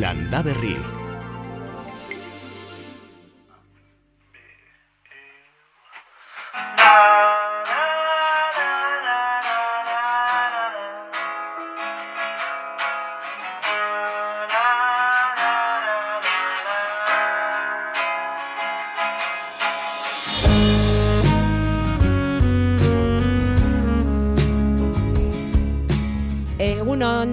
[0.00, 0.42] Landa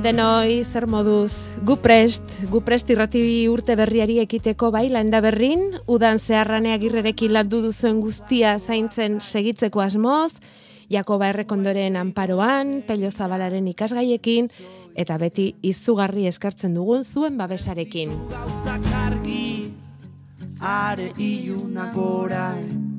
[0.01, 1.31] denoi zer moduz
[1.61, 7.61] gu prest, gu prest irratibi urte berriari ekiteko bai landa berrin, udan zeharrane agirrerekin landu
[7.61, 10.33] duzuen guztia zaintzen segitzeko asmoz,
[10.91, 14.49] Jakoba errekondoren anparoan, Pello Zabalaren ikasgaiekin,
[14.95, 18.11] eta beti izugarri eskartzen dugun zuen babesarekin.
[20.61, 22.90] Are iunak orain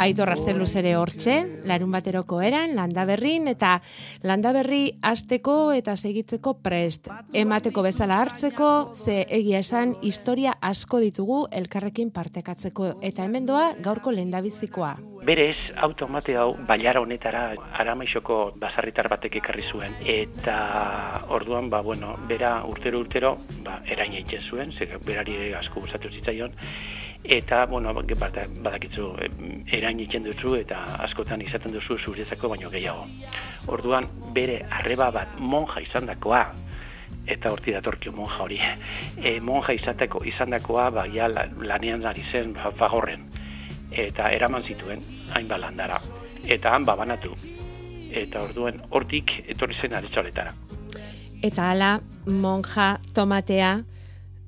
[0.00, 1.34] Aitor Arzeluz ere hortxe,
[1.68, 3.74] larun bateroko eran, landa berrin, eta
[4.24, 7.10] landa berri azteko eta segitzeko prest.
[7.36, 8.70] Emateko bezala hartzeko,
[9.04, 14.94] ze egia esan historia asko ditugu elkarrekin partekatzeko, eta hemen doa gaurko lendabizikoa.
[15.28, 17.42] Berez, automate hau baiara honetara
[17.82, 19.98] aramaixoko basarritar batek ekarri zuen.
[20.00, 20.56] Eta
[21.28, 23.34] orduan, ba, bueno, bera urtero urtero,
[23.66, 26.56] ba, erain egiten zuen, ze berari asko gustatu zitzaion,
[27.24, 29.10] eta bueno, badakitzu
[29.72, 33.04] erain egiten duzu eta askotan izaten duzu zuretzako baino gehiago.
[33.68, 36.44] Orduan bere arreba bat monja izandakoa
[37.26, 38.60] eta horti datorkio monja hori.
[39.28, 43.28] E, monja izateko izandakoa ba ja lanean ari zen fagorren
[43.90, 45.02] eta eraman zituen
[45.34, 45.98] hainbat landara
[46.44, 47.36] eta han babanatu.
[48.10, 50.52] Eta orduen hortik etorri zen aretsaletara.
[51.42, 53.78] Eta hala monja tomatea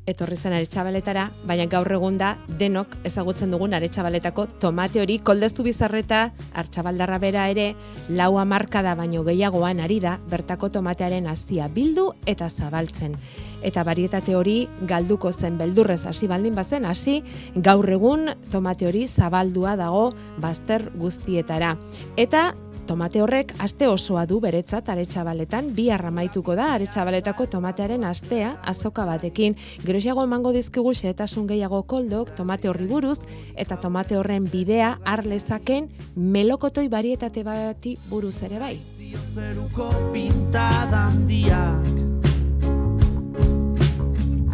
[0.06, 6.22] etorri zen aretsabaletara, baina gaur egun da denok ezagutzen dugun aretsabaletako tomate hori koldeztu bizarreta
[6.58, 7.74] hartxabaldarra bera ere
[8.08, 13.16] lau da baino gehiagoan ari da bertako tomatearen azia bildu eta zabaltzen.
[13.62, 17.22] Eta barietate hori galduko zen beldurrez hasi baldin bazen hasi
[17.54, 21.76] gaur egun tomate hori zabaldua dago bazter guztietara.
[22.16, 22.54] Eta
[22.86, 29.56] tomate horrek aste osoa du beretzat aretxabaletan, bi arramaituko da aretxabaletako tomatearen astea azoka batekin.
[29.84, 33.18] Geroxiago emango dizkigu xetasun gehiago koldok tomate horri buruz
[33.54, 38.76] eta tomate horren bidea arlezaken melokotoi barietate bati buruz ere bai.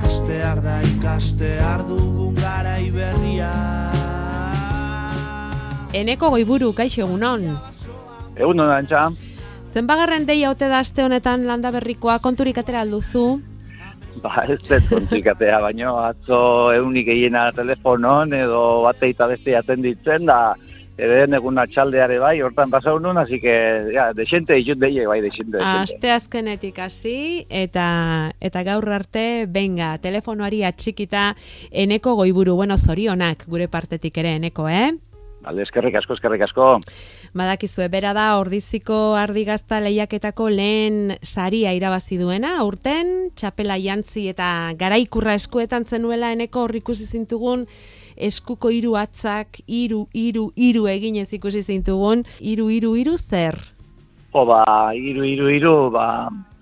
[0.08, 3.52] Astear da ikastear dugun gara iberria
[5.98, 7.46] Eneko goiburu, kaixo egunon.
[8.38, 9.08] Egun hona antxa.
[9.74, 13.40] Zenbagarren dei haute da aste honetan landa berrikoa konturik atera alduzu?
[14.22, 16.38] Ba, ez konturik atera, baino atzo
[16.74, 20.56] egunik egiena telefonon edo bateita beste atenditzen da
[20.98, 23.54] ere egun atxaldeare bai, hortan pasau nun, así que,
[23.94, 25.60] ja, desente ditut deie, bai, desente.
[25.62, 31.30] Aste azkenetik hasi eta eta gaur arte, benga, telefonoari atxikita
[31.70, 34.90] eneko goiburu, bueno, zorionak gure partetik ere eneko, eh?
[35.46, 36.80] Alde, eskerrik asko, eskerrik asko.
[37.36, 45.34] Badakizu, bera da, ordiziko ardigazta lehiaketako lehen saria irabazi duena, aurten, txapela jantzi eta garaikurra
[45.36, 47.66] eskuetan zenuela eneko horrikusi zintugun,
[48.16, 53.58] eskuko hiru atzak, hiru hiru hiru egin ez ikusi zintugun, hiru hiru hiru zer?
[54.32, 54.64] Jo, ba,
[54.96, 56.08] hiru hiru hiru, ba,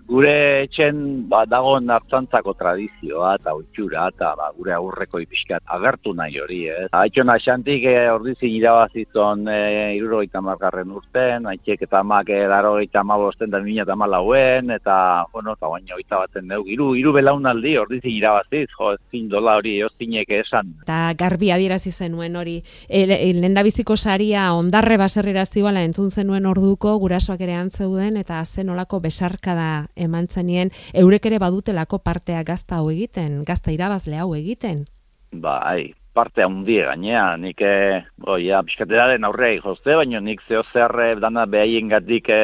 [0.06, 6.38] gure etxen ba, dago nartzantzako tradizioa eta utxura eta ba, gure aurreko ipiskat agertu nahi
[6.40, 6.60] hori.
[6.70, 6.86] Eh?
[6.94, 9.58] Aitxon asantik e, eh, ordizin irabazizon e,
[9.98, 15.26] eh, margarren urten, aitxek eta amak e, daro eta amabosten da mina eta malauen, eta,
[15.32, 19.82] bueno, eta baina oita baten dugu, iru, iru belaunaldi ordizin irabaziz, jo, ezin dola hori,
[19.82, 20.74] ozinek esan.
[20.86, 26.94] Eta garbi adirazi zenuen hori, e, e, lendabiziko saria ondarre baserrira zibala entzun zenuen orduko,
[27.02, 32.90] gurasoak ere antzeuden, eta zen olako besarkada eman zenien, eurek ere badutelako partea gazta hau
[32.90, 34.84] egiten, gazta irabazle hau egiten?
[35.32, 41.14] Bai, parte handie gainea, nik, eh, oi, ja, biskateraren aurre jozte, baina nik zeo zerre
[41.20, 42.40] dana behaien gatik e,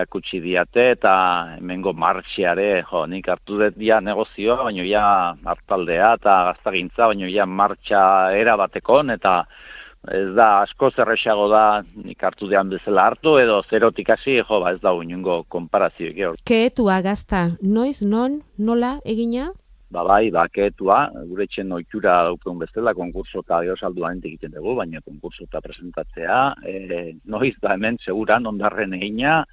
[0.00, 1.12] akutsi diate eta
[1.56, 5.06] hemengo martxiare, jo, nik hartu dut dia negozioa, baina ja
[5.44, 8.02] hartaldea eta gaztagintza, baina ja martxa
[8.38, 9.40] erabatekon eta
[10.12, 14.72] ez da asko zerrexago da nik hartu dean bezala hartu edo zerotik hasi jo ba
[14.72, 16.36] ez da unungo konparazio ge hor.
[16.44, 19.50] Keetua gazta, noiz non nola egina?
[19.90, 25.00] Ba bai, ba keetua, gure etxen ohitura daukeun bezala konkurso ta gero egiten dugu, baina
[25.00, 29.44] konkurso ta presentatzea, e, noiz da hemen seguran ondarren egina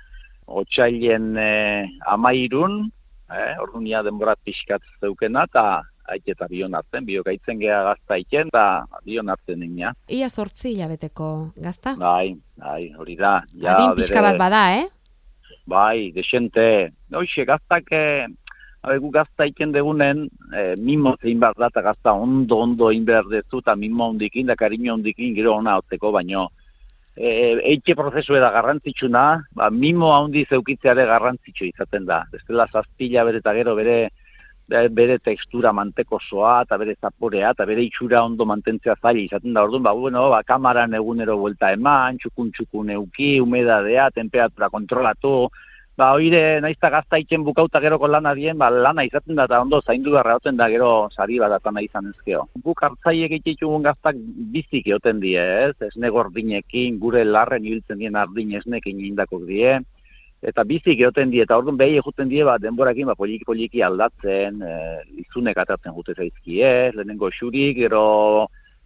[0.48, 2.90] otsailen e, 13
[3.34, 8.52] eh, ordunia denbora pixkat zeukena, eta haite eta bion hartzen, bio gaitzen geha gazta iken,
[8.54, 9.94] da bion hartzen ina.
[10.12, 11.96] Ia sortzi hilabeteko gazta?
[12.00, 13.38] Bai, bai, hori da.
[13.54, 14.88] Ja, Adin pixka bat bada, eh?
[15.70, 16.92] Bai, desente.
[17.14, 18.28] Hoxe, gaztak, eh,
[18.84, 23.30] Habe, gu gazta iken degunen, e, mimo zein behar da, gazta ondo, ondo egin behar
[23.32, 26.50] dezu, eta mimo ondikin, da kariño ondikin, gero ona hotzeko, baino,
[27.16, 27.30] e,
[27.72, 29.24] eitxe prozesu da garrantzitsuna,
[29.56, 32.26] ba, mimo handi zeukitzeare garrantzitsu izaten da.
[32.34, 33.98] Bestela zazpila bere eta gero bere
[34.90, 39.64] bere tekstura manteko soa, eta bere zaporea, eta bere itxura ondo mantentzea zaila izaten da.
[39.64, 45.50] Orduan, ba, bueno, ba, kamaran egunero buelta eman, txukun txukun euki, humedadea, temperatura kontrolatu,
[45.98, 49.82] ba, oire, naizta gazta itzen bukauta geroko lana dien, ba, lana izaten da, eta ondo
[49.82, 52.48] zaindu garra da gero sari bat atana izan ezkeo.
[52.64, 54.16] Buk hartzaiek itxitxugun gaztak
[54.54, 55.76] bizik eoten die, ez?
[55.82, 59.80] Esne gordinekin, gure larren ibiltzen dien ardin esnekin indako die,
[60.44, 64.76] eta bizik eoten die, eta orduan behi eguten die, ba, denborakin, ba, poliki-poliki aldatzen, e,
[65.24, 68.04] izunek atatzen jute zaizkie, lehenengo xurik, gero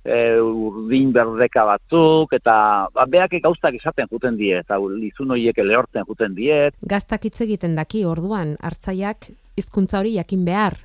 [0.06, 2.56] e, urdin berdeka batzuk, eta
[2.94, 6.68] ba, beak gauztak esaten juten die, eta lizun horiek lehortzen juten die.
[6.86, 10.77] Gaztak hitz egiten daki, orduan, hartzaiak hizkuntza hori jakin behar.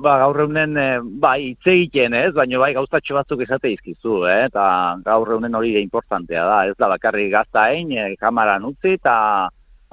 [0.00, 0.86] Ba, gaur eunen, e,
[1.22, 4.46] bai, hitz egiten ez, baina bai gauztatxo batzuk esate izkizu, eh?
[4.48, 4.64] eta
[5.04, 9.14] gaur eunen hori importantea da, ez da bakarri gazta egin, e, kamaran utzi, eta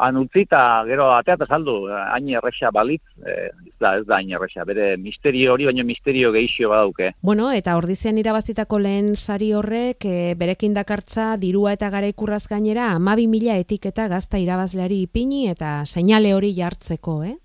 [0.01, 3.36] han utzi eta gero atea eta saldu, hain erresa balitz, e,
[3.69, 7.12] ez da, ez da hain erresa, bere misterio hori, baina misterio gehixio badauke.
[7.21, 12.92] Bueno, eta ordizian irabazitako lehen sari horrek, e, berekin dakartza, dirua eta gara ikurraz gainera,
[12.98, 17.38] amabi mila etiketa gazta irabazleari ipini eta seinale hori jartzeko, eh?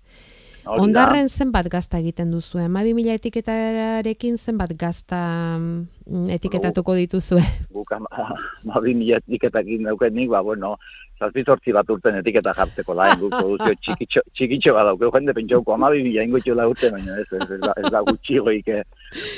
[0.75, 5.19] Ondarren zenbat gazta egiten duzu, amabi mila etiketarekin zenbat gazta
[5.57, 7.43] mm, etiketatuko dituzue?
[7.73, 10.75] Guk amabi mila etiketakin daukenik, ba, bueno,
[11.19, 16.03] zazpizortzi bat urten etiketa jartzeko da, guk produzio txikitxo, txikitxo bat dauk, jende pentsauko amabi
[16.05, 18.73] bila ingo txula urten, baina ez, ez, ez, ez da gutxi goik,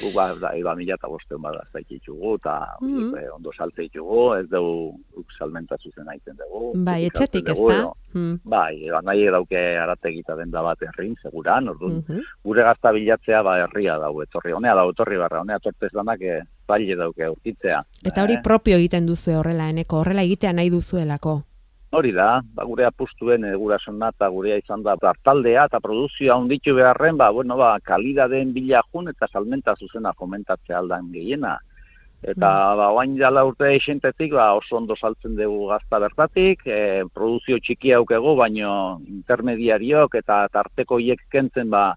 [0.01, 3.33] guk ba, da, iba mila eta bosteun bat gazta itxugu, eta mm -hmm.
[3.35, 6.73] ondo salte itxugu, ez dugu salmenta zuzen aiten dugu.
[6.85, 7.91] Bai, etxetik ez da?
[8.13, 8.39] Mm.
[8.43, 13.41] Bai, ba, nahi dauke arategita den da bat herrin, seguran, orduan, mm gure gazta bilatzea
[13.43, 17.83] ba herria dau, etorri, honea da, etorri barra, honea tortez danak, e, baile dauke aurkitzea.
[18.03, 18.41] Eta hori eh?
[18.43, 21.43] propio egiten duzu horrela, eneko, horrela egitea nahi duzuelako.
[21.91, 26.75] Hori da, ba, gure apustuen e, gura eta gurea izan da hartaldea eta produzioa onditu
[26.75, 31.57] beharren, ba, bueno, ba, kalidadeen bilajun eta salmenta zuzena komentatzea aldan gehiena.
[32.21, 32.77] Eta mm.
[32.77, 37.95] ba, oain jala urte esentetik, ba, oso ondo saltzen dugu gazta bertatik, e, produzio txiki
[37.97, 41.95] haukego, baino intermediariok eta tarteko hiek kentzen, ba,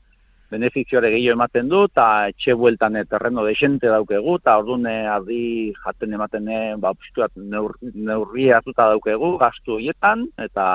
[0.53, 5.43] benefizioare gehiago ematen du, eta etxe bueltan terreno desente daukegu, eta orduan e, ardi
[5.85, 6.93] jaten ematen e, ba,
[7.37, 10.67] neurria hartuta daukegu, gastu horietan, eta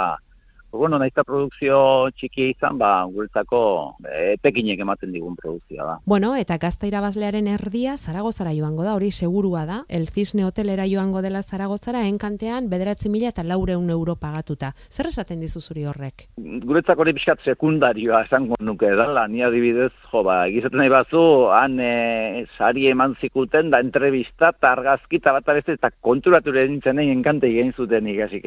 [0.71, 3.59] bueno, naizta produkzio txiki izan, ba, guretzako
[4.07, 5.95] etekinek ematen digun produkzioa da.
[6.05, 9.81] Bueno, eta gazta irabazlearen erdia Zaragozara joango da, hori segurua da.
[9.89, 14.73] El Cisne Hotelera joango dela Zaragozara, enkantean, bederatzi mila eta laureun euro pagatuta.
[14.91, 16.27] Zer esaten dizu zuri horrek?
[16.37, 21.23] Guretzako hori pixkat sekundarioa esango nuke dala, ni adibidez, jo, ba, egizaten nahi bazu,
[21.55, 27.19] han e, sari eman zikuten, da entrevista, eta argazkita bat abeste, eta konturatu nintzen egin
[27.19, 28.45] enkante egin zuten ikasik,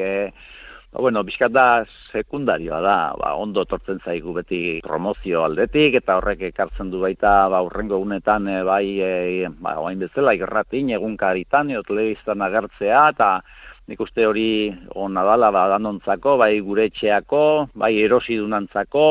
[0.91, 1.65] Ba, bueno, bizkat da
[2.11, 7.61] sekundarioa da, ba, ondo tortzen zaigu beti promozio aldetik, eta horrek ekartzen du baita, ba,
[7.63, 13.29] urrengo egunetan, e, bai, e, ba, oain bezala, ikerratin, egunkaritan, edo telebiztan agertzea, eta
[13.87, 14.49] nik uste hori
[14.99, 17.45] ona dala, ba, danontzako, bai gure etxeako,
[17.85, 19.07] bai erosi dunantzako,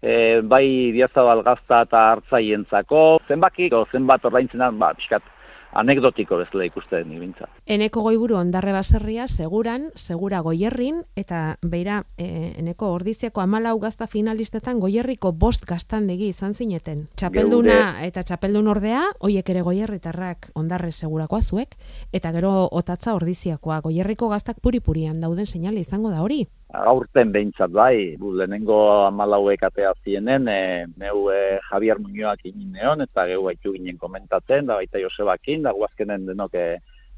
[0.00, 0.64] e, bai
[0.96, 5.28] diazabal gazta eta hartzaientzako, zenbakik, zenbat ordaintzen ba, bizkat,
[5.72, 7.48] anekdotiko bezala ikusten ni bintza.
[7.66, 14.80] Eneko goiburu ondarre baserria seguran, segura goierrin eta beira e, eneko ordiziako 14 gazta finalistetan
[14.80, 17.06] goierriko bost gaztandegi izan zineten.
[17.16, 21.76] Txapelduna eta txapeldun ordea hoiek ere goierritarrak ondarre segurakoa zuek
[22.12, 28.16] eta gero otatza ordiziakoa goierriko gaztak puri-purian dauden seinale izango da hori aurten behintzat bai,
[28.18, 33.74] bu, lehenengo amalauek atea zienen, e, meu e, Javier Muñoak inin neon, eta gehu haitu
[33.74, 36.66] ginen komentatzen, da baita Josebakin, da guazkenen denok e,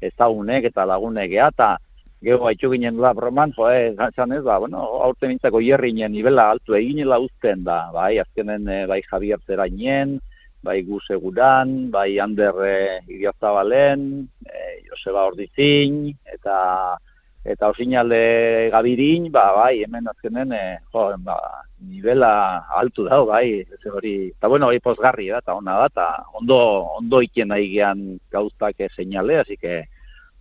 [0.01, 1.77] ezagunek eta lagunek ea, eta
[2.23, 6.49] gehu haitu ginen da broman, jo, e, ez, ba, bueno, aurten behintzako hierri nien nivela
[6.51, 10.19] altu eginela uzten da, bai, azkenen e, bai Javier zera inen,
[10.63, 12.75] bai gu seguran, bai Ander e,
[13.07, 16.97] Idiazabalen, e, Joseba Ordizin, eta
[17.43, 21.37] eta osinalde gabirin, ba, bai, hemen azkenen, e, jo, ba,
[21.83, 22.33] nivela
[22.79, 26.07] altu dago, bai, ez hori, eta bueno, hori posgarri da, eta ona da, eta
[26.39, 26.59] ondo,
[26.99, 29.83] ondo iken nahi gehan gauztak seinale, así que,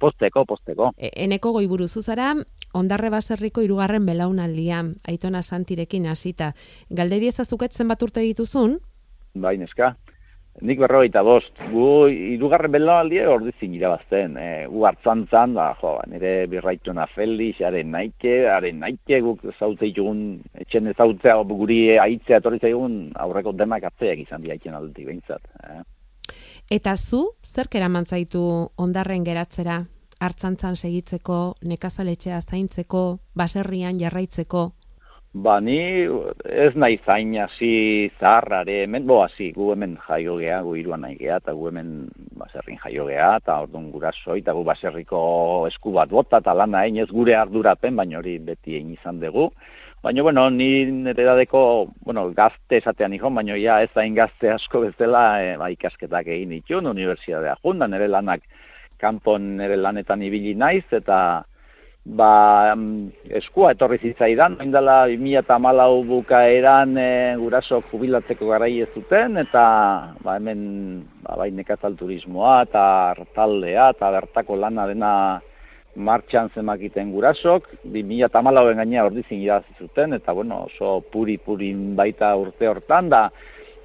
[0.03, 0.93] posteko, posteko.
[0.97, 2.33] E, eneko goi buruzu zara,
[2.75, 6.53] ondarre baserriko irugarren belaunaldia, aitona santirekin hasita.
[6.91, 8.79] Galde diezazuket zenbat urte dituzun?
[9.35, 9.95] Bai, neska.
[10.61, 16.05] Nik berrogeita bost, gu irugarren belalaldi ordizin irabazten, e, gu hartzan zan, ba, jo, ba,
[16.13, 22.61] nire birraituna Felix, are naike, are naike, guk zaute ikugun, etxen ezautzea, guri aitzea etorri
[22.61, 25.49] zaigun, aurreko denak atzeak izan diaiten aldetik behintzat.
[25.65, 25.81] Eh?
[26.77, 28.45] Eta zu, zer eraman zaitu
[28.77, 29.81] ondarren geratzera,
[30.21, 33.03] hartzantzan segitzeko, nekazaletxea zaintzeko,
[33.35, 34.69] baserrian jarraitzeko,
[35.35, 36.05] Ba, ni
[36.45, 41.15] ez nahi zain hasi zaharrare, hemen, bo, hasi, gu hemen jaio geha, gu iruan nahi
[41.17, 45.21] geha, eta gu hemen baserrin jaio geha, eta orduan gurasoi, eta gu baserriko
[45.71, 49.47] esku bat bota, eta lan nahi, ez gure ardurapen, baina hori beti egin izan dugu.
[50.05, 51.63] Baina, bueno, ni nire dadeko,
[52.05, 56.53] bueno, gazte esatean ikon, baina ja ez zain gazte asko bezala, e, ba, ikasketak egin
[56.59, 58.45] itxun, universidadea junda, nire lanak
[59.01, 61.47] kanpon nire lanetan ibili naiz, eta
[62.05, 62.75] ba,
[63.31, 69.65] eskua etorri zitzaidan, hain dela 2008 bukaeran e, guraso jubilatzeko garai ez zuten, eta
[70.23, 75.15] ba, hemen ba, bai nekatal turismoa eta hartaldea eta bertako lana dena
[75.95, 83.11] martxan zemakiten gurasok, 2008en gainea ordizin irazi zuten, eta bueno, oso puri-purin baita urte hortan,
[83.13, 83.29] da,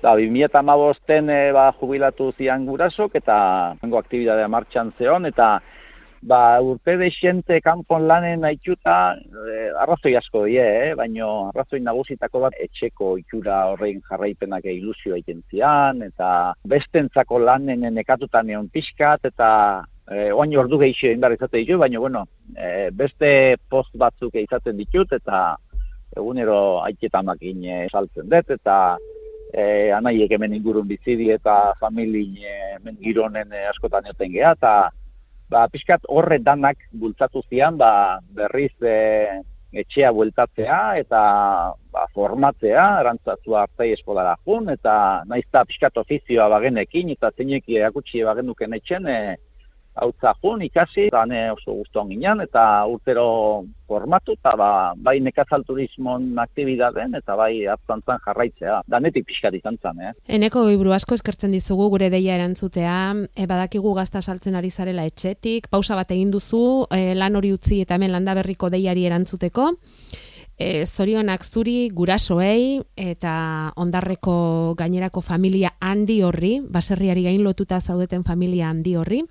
[0.02, 3.38] da 2008en e, ba, jubilatu zian gurasok, eta
[3.84, 5.60] nengo aktibidadea martxan zeon, eta
[6.28, 10.94] ba, urte de xente kanpon lanen aitxuta, eh, arrazoi asko die, eh?
[11.00, 18.50] baina arrazoi nagusitako bat etxeko ikura horrein jarraipenak ilusio egiten zian, eta bestentzako lanen nekatutan
[18.50, 19.50] egon pixkat, eta
[20.12, 25.14] eh, oain ordu gehixio egin izate ditu, baina bueno, eh, beste post batzuk izaten ditut,
[25.14, 25.56] eta
[26.18, 28.98] egunero aiketamakin eh, saltzen dut, eta
[29.54, 34.74] eh, anaiek hemen ingurun bizidi eta familin eh, hemen gironen eh, askotan eoten geha, eta
[35.50, 38.96] ba, pixkat horre danak bultzatu zian, ba, berriz e,
[39.78, 41.22] etxea bueltatzea eta
[41.94, 48.78] ba, formatzea, erantzatua hartzai eskolara jun, eta naizta pixkat ofizioa bagenekin, eta zeinek erakutsi bagenuken
[48.80, 49.36] etxen, e,
[50.02, 50.12] hau
[50.42, 56.38] jun ikasi, eta ne oso guztuan ginen, eta urtero formatu, eta ba, bai nekazal turismon
[56.40, 58.82] aktibidaden, eta bai hartzantzan jarraitzea.
[58.88, 60.14] Danetik pixkat izan zen, eh?
[60.38, 62.98] Eneko ibru asko eskertzen dizugu gure deia erantzutea,
[63.36, 67.82] e, badakigu gazta saltzen ari zarela etxetik, pausa bat egin duzu, e, lan hori utzi
[67.82, 69.72] eta hemen landa berriko deiari erantzuteko.
[70.58, 78.72] E, zorionak zuri gurasoei eta ondarreko gainerako familia handi horri, baserriari gain lotuta zaudeten familia
[78.72, 79.22] handi horri.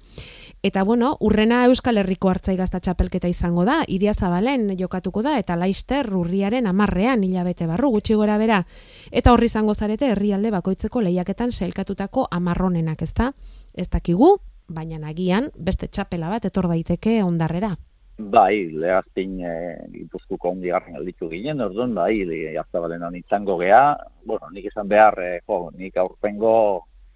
[0.63, 5.57] Eta bueno, urrena Euskal Herriko hartzai gazta txapelketa izango da, iria zabalen jokatuko da, eta
[5.59, 8.63] laister urriaren amarrean hilabete barru gutxi gora bera.
[9.11, 13.33] Eta horri izango zarete herrialde bakoitzeko lehiaketan sailkatutako amarronenak, ezta?
[13.75, 14.37] Ez dakigu,
[14.69, 17.75] baina nagian beste txapela bat etor daiteke ondarrera.
[18.17, 19.55] Bai, lehaztin e,
[19.93, 22.15] gipuzkuko ondi garren alditu ginen, orduan, bai,
[22.55, 26.53] jaztabalen izango gea, bueno, nik izan behar, e, jo, nik aurtengo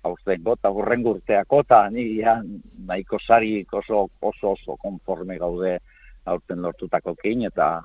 [0.03, 2.05] hauzen gota horren gurteako eta ni
[2.89, 5.79] nahiko sari oso, oso oso konforme gaude
[6.25, 7.83] aurten lortutako kein eta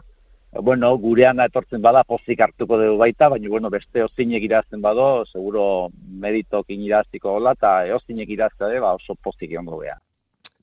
[0.63, 5.89] bueno, gurean etortzen bada pozik hartuko dugu baita, baina bueno, beste ozinek irazten bado, seguro
[6.07, 9.98] meditok iraztiko hola eta ozinek irazte ba, oso pozik egon gobea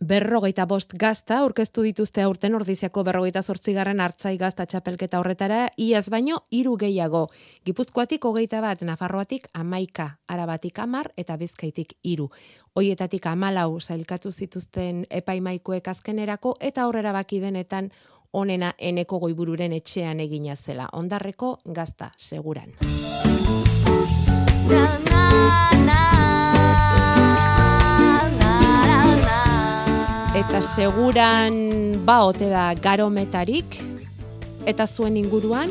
[0.02, 6.42] berrogeita bost gazta aurkeztu dituzte aurten ordiziako berrogeita zortzigarren hartzai gazta txapelketa horretara, iaz baino
[6.50, 7.26] hiru gehiago.
[7.66, 12.30] Gipuzkoatik hogeita bat, Nafarroatik amaika, arabatik amar eta bizkaitik hiru.
[12.74, 17.90] Hoietatik amalau zailkatu zituzten epaimaikoek azkenerako eta aurrera baki denetan
[18.32, 20.88] onena eneko goibururen etxean egina zela.
[20.92, 22.74] Ondarreko gazta, seguran.
[24.72, 26.11] eta
[30.62, 33.66] seguran ba ote da garometarik
[34.66, 35.70] eta zuen inguruan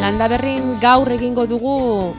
[0.00, 2.14] Landa berrin gaur egingo dugu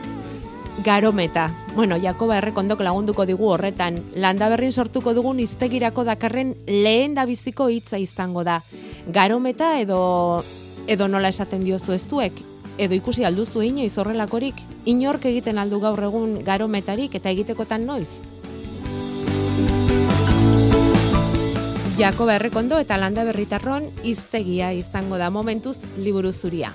[0.84, 1.46] garometa.
[1.74, 4.02] Bueno, Jakoba errekondok lagunduko digu horretan.
[4.14, 8.60] Landa berrin sortuko dugun iztegirako dakarren lehen da biziko hitza izango da.
[9.06, 10.44] Garometa edo
[10.86, 12.42] edo nola esaten diozu ez duek,
[12.78, 18.20] edo ikusi alduzu inoiz horrelakorik, inork egiten aldu gaur egun garometarik eta egitekotan noiz?
[21.98, 26.70] Jakoba Errekondo eta Landa Berritarron iztegia izango da momentuz liburu zuria.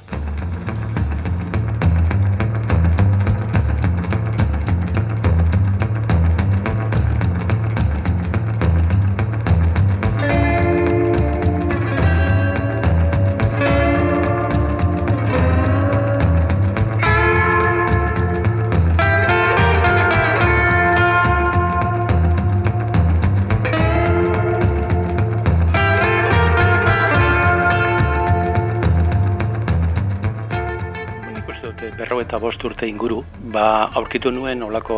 [32.44, 33.22] Bost urte inguru,
[33.56, 34.98] ba aurkitu nuen olako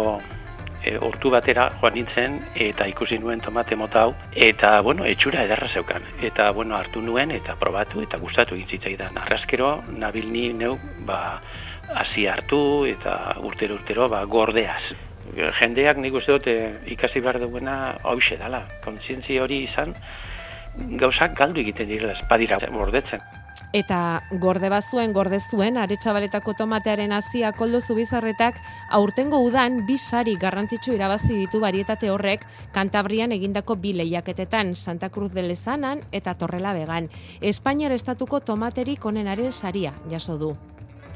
[0.85, 2.37] e, ortu batera joan nintzen
[2.67, 4.13] eta ikusi nuen tomate mota hau
[4.47, 9.17] eta bueno, etxura ederra zeukan eta bueno, hartu nuen eta probatu eta gustatu egin zitzaidan.
[9.25, 9.71] Arraskero
[10.05, 11.41] nabil ni neu ba
[12.01, 12.59] hasi hartu
[12.89, 14.83] eta urtero urtero ba gordeaz.
[15.59, 16.57] Jendeak nik uste dut e,
[16.97, 18.65] ikasi behar duena hause dela.
[18.85, 19.95] Kontzientzia hori izan
[21.01, 23.23] gauzak galdu egiten direla espadira gordetzen.
[23.75, 28.61] Eta gorde bazuen, gorde zuen, aretsabaletako tomatearen hasia koldo zubizarretak,
[28.97, 35.33] aurtengo udan bi sari garrantzitsu irabazi ditu barietate horrek Kantabrian egindako bi lehiaketetan, Santa Cruz
[35.33, 37.09] de Lezanan eta Torrela Began.
[37.41, 40.55] Espainiar estatuko tomaterik onenaren saria jaso du.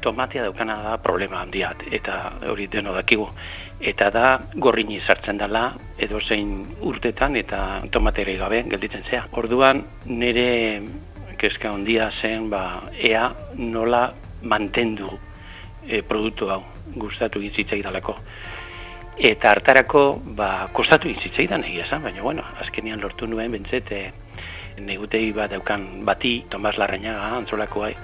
[0.04, 3.30] Tomatea daukana da problema handiat, eta hori deno dakigu.
[3.80, 9.24] Eta da gorrini sartzen dela edo zein urtetan eta tomatere gabe gelditzen zea.
[9.32, 10.50] Orduan nire
[11.40, 14.10] kezka handia zen ba, ea nola
[14.42, 15.08] mantendu
[15.86, 16.62] e, produktu hau
[16.96, 17.40] gustatu
[17.82, 18.16] dalako.
[19.16, 24.12] Eta hartarako ba, kostatu egin zitzaidan egia zen, baina bueno, azkenian lortu nuen bentzete
[24.78, 27.94] negutei bat daukan bati, Tomas Larrañaga, antzolako hai,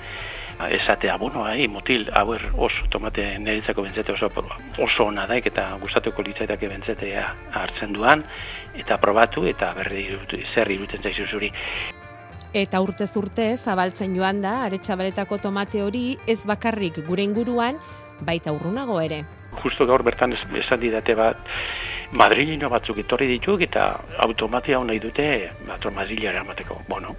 [0.71, 4.31] esatea, bueno, hai, motil, hau er, oso tomate niretzako bentzete oso,
[4.79, 8.25] oso ona daik eta gustatuko litzaitake bentzetea hartzen duan,
[8.77, 10.09] eta probatu eta berri
[10.55, 11.53] zer iruten zaizu zuri.
[12.55, 17.79] Eta urtez urte zabaltzen joan da aretsabaletako tomate hori ez bakarrik gure inguruan
[18.21, 19.25] baita urrunago ere.
[19.63, 21.37] Justo gaur bertan esan didate bat
[22.13, 23.89] Madrilino batzuk etorri dituk eta
[24.25, 26.83] automatia hona dute bat Madrilera eramateko.
[26.89, 27.17] Bueno,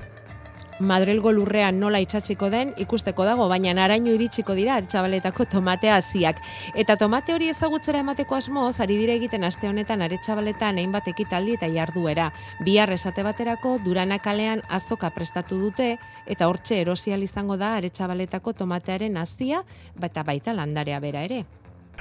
[0.80, 6.42] Madrilgo lurrean nola itxatziko den ikusteko dago, baina naraino iritsiko dira aretsabaletako tomatea haziak.
[6.76, 11.68] Eta tomate hori ezagutzera emateko asmo, ari dire egiten aste honetan aretxabaletan hainbat ekitaldi eta
[11.74, 12.32] jarduera.
[12.64, 19.18] Bihar esate baterako Durana kalean azoka prestatu dute eta hortxe erosial izango da aretsabaletako tomatearen
[19.18, 19.64] hazia,
[20.02, 21.44] eta baita landarea bera ere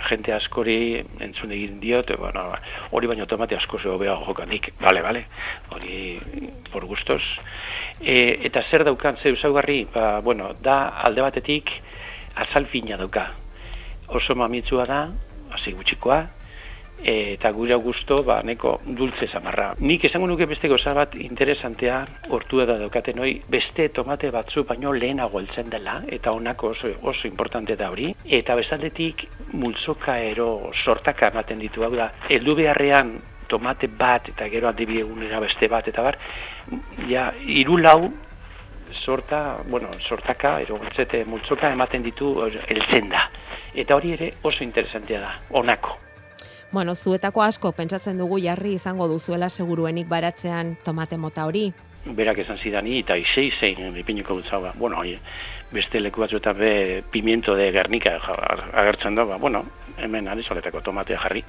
[0.09, 2.45] jente askori entzun egin diot, bueno,
[2.93, 5.25] hori baino tomate asko zego beha jokanik, bale, bale,
[5.73, 6.19] hori
[6.73, 7.23] por gustos.
[8.01, 11.71] E, eta zer daukan, zer usaugarri, ba, bueno, da alde batetik
[12.37, 13.31] azalfina dauka.
[14.09, 15.01] Oso mamitsua da,
[15.57, 16.25] hasi gutxikoa,
[17.03, 19.75] eta gure gusto ba neko dulce samarra.
[19.79, 24.93] Nik esango nuke beste goza bat interesantea hortu da daukaten hoi beste tomate batzu baino
[24.93, 31.29] lehenago heltzen dela eta honako oso oso importante da hori eta bestaldetik multzoka ero sortaka
[31.29, 36.19] ematen ditu hau da heldu beharrean tomate bat eta gero handi beste bat eta bar
[37.09, 38.13] ja hiru lau
[39.05, 40.79] sorta, bueno, sortaka, ero
[41.27, 42.35] multzoka ematen ditu
[42.69, 43.29] heltzen da.
[43.75, 45.97] Eta hori ere oso interesantea da, onako.
[46.73, 51.73] Bueno, zuetako asko pentsatzen dugu jarri izango duzuela seguruenik baratzean tomate mota hori.
[52.07, 54.73] Berak esan zidani eta isei zein ipiniko dutzaua.
[54.79, 55.19] Bueno, oie,
[55.73, 58.17] beste leku batzuetan be pimiento de Gernika
[58.73, 59.65] agertzen da, ba, bueno,
[59.99, 61.45] hemen arizoletako tomatea jarri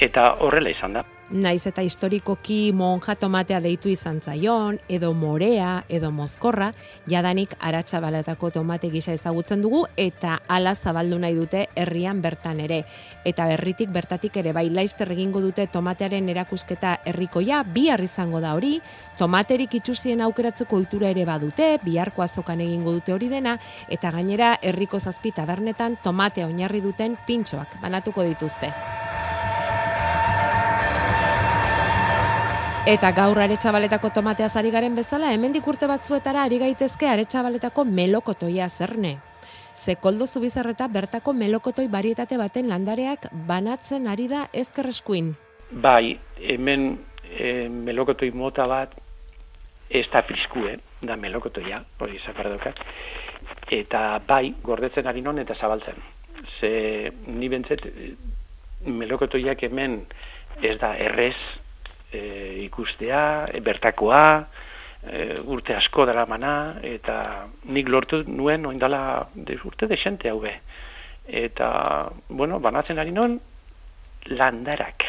[0.00, 1.04] eta horrela izan da.
[1.30, 6.72] Naiz eta historikoki monja tomatea deitu izan zaion, edo morea, edo mozkorra,
[7.06, 12.80] jadanik aratsabaletako tomate gisa ezagutzen dugu, eta ala zabaldu nahi dute herrian bertan ere.
[13.24, 18.80] Eta berritik bertatik ere bai laizter egingo dute tomatearen erakusketa herrikoia, bihar izango da hori,
[19.18, 23.54] tomaterik itxusien aukeratzeko ohitura ere badute, biharko azokan egingo dute hori dena,
[23.88, 28.74] eta gainera herriko zazpi tabernetan tomatea oinarri duten pintxoak banatuko dituzte.
[32.90, 39.12] Eta gaur aretsabaletako tomatea zari garen bezala, hemendik urte batzuetara ari gaitezke aretsabaletako melokotoia zerne.
[39.78, 45.30] Zekoldo zubizarreta bertako melokotoi barietate baten landareak banatzen ari da ezkerreskuin.
[45.84, 46.88] Bai, hemen
[47.30, 48.98] e, melokotoi mota bat
[49.86, 50.74] ez da friskue,
[51.06, 52.82] da melokotoia, hori zakardokat.
[53.70, 56.02] Eta bai, gordetzen ari non eta zabaltzen.
[56.58, 57.86] Ze ni bentzet
[58.82, 60.00] melokotoiak hemen
[60.58, 61.36] ez da errez
[62.12, 64.24] e, ikustea, e, bertakoa,
[65.02, 70.54] e, urte asko dela mana, eta nik lortu nuen oindala de, urte desente hau be.
[71.26, 73.38] Eta, bueno, banatzen ari non,
[74.26, 75.04] landarak.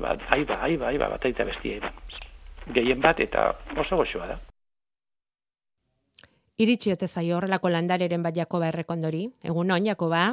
[0.00, 1.92] Ba, aiba, aiba, aiba, bat aita bestia aiba.
[2.74, 4.40] Gehien bat, eta oso goxoa da.
[6.54, 9.24] Iritsi ote zaio horrelako landareren bat Jakoba errekondori.
[9.42, 10.28] Egun on, Jakoba?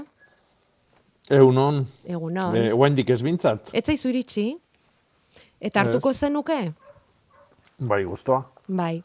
[1.30, 1.80] Egun on.
[2.06, 2.58] Egun on.
[2.58, 3.72] E, ez bintzat.
[3.74, 4.46] Ez zaizu iritsi?
[5.62, 6.58] Eta hartuko zenuke?
[7.78, 8.42] Bai, guztua.
[8.68, 9.02] Bai.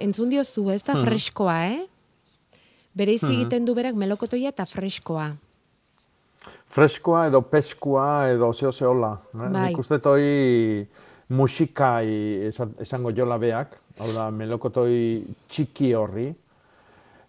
[0.00, 1.06] Entzun diozu, ez da hmm.
[1.08, 2.60] freskoa, eh?
[2.94, 3.32] Bere hmm.
[3.32, 5.30] egiten du berak melokotoia eta freskoa.
[6.74, 9.14] Freskoa edo peskoa edo zeo zeola.
[9.32, 9.48] Eh?
[9.48, 9.68] Bai.
[9.70, 10.24] Nik uste toi
[11.34, 12.08] musikai
[12.84, 14.98] esango jola beak, hau da, melokotoi
[15.48, 16.26] txiki horri,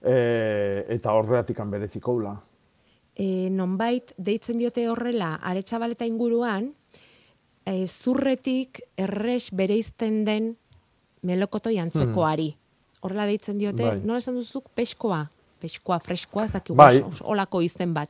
[0.04, 0.18] e,
[0.98, 2.36] eta horreatik bereziko ula.
[3.16, 6.74] e, nonbait deitzen diote horrela aretsabaleta inguruan
[7.65, 10.54] e, zurretik erres bereizten den
[11.25, 12.51] melokoto jantzekoari.
[12.54, 12.99] Hmm.
[13.06, 14.01] Horrela deitzen diote, bai.
[14.06, 15.25] nola esan duzuk, peskoa,
[15.62, 17.04] peskoa, freskoa, ez dakik bai.
[17.21, 18.10] olako izen bat.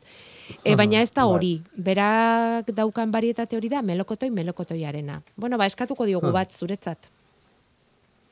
[0.63, 1.31] E, baina ez da bai.
[1.33, 5.21] hori, berak daukan barietate hori da, melokotoi, melokotoiarena.
[5.35, 6.35] Bueno, ba, eskatuko diogu hmm.
[6.35, 7.11] bat zuretzat.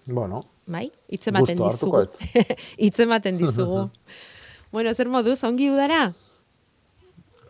[0.05, 0.43] Bueno.
[0.67, 2.05] Bai, itzematen dizugu.
[2.87, 3.87] itzematen dizugu.
[4.75, 6.05] bueno, zer moduz, ongi udara?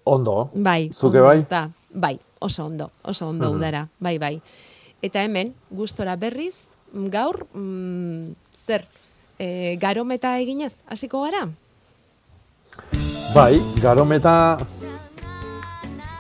[0.10, 0.50] Ondo.
[0.54, 0.90] Bai.
[0.92, 1.38] Zuke bai?
[1.94, 4.42] Bai, oso ondo, oso ondo uh udara, bai, bai.
[5.02, 6.56] Eta hemen, gustora berriz,
[6.92, 8.36] gaur, mm,
[8.68, 8.86] zer,
[9.40, 11.48] e, garometa eginez, hasiko gara?
[13.34, 14.58] Bai, garometa...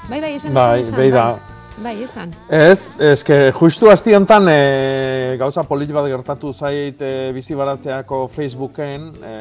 [0.09, 1.39] Bai, bai, esan, bai, esan, bai, bai,
[1.83, 2.33] bai, esan.
[2.49, 9.11] Ez, que justu asti hontan e, gauza polit bat gertatu zait e, bizi baratzeako Facebooken,
[9.23, 9.35] e,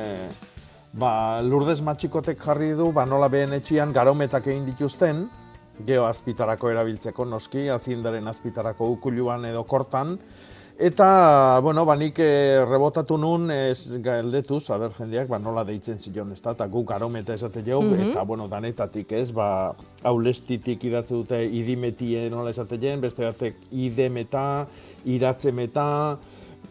[0.92, 5.26] ba, lurdez matxikotek jarri du, ba, nola behen etxian garometak egin dituzten,
[5.86, 10.18] geho azpitarako erabiltzeko noski, azindaren azpitarako ukuluan edo kortan,
[10.82, 16.32] Eta, bueno, ba, nik eh, rebotatu nun, ez galdetuz, aber, jendeak, ba, nola deitzen zion,
[16.32, 18.08] ez da, eta guk arometa esate jau, mhm.
[18.08, 19.46] eta, bueno, danetatik, ez, ba,
[20.02, 24.66] aulestitik idatze dute idimetie nola esate jen, beste batek idemeta,
[25.04, 25.88] iratzemeta,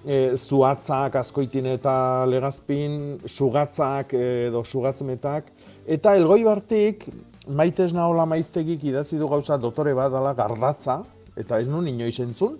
[0.03, 1.95] e, zuatzak, askoitin eta
[2.27, 5.53] legazpin, sugatzak edo sugatzmetak,
[5.85, 7.07] eta elgoi bartik,
[7.47, 11.01] maitez nahola maiztegik idatzi du gauza dotore bat dala gardatza,
[11.35, 12.59] eta ez nun inoiz entzun,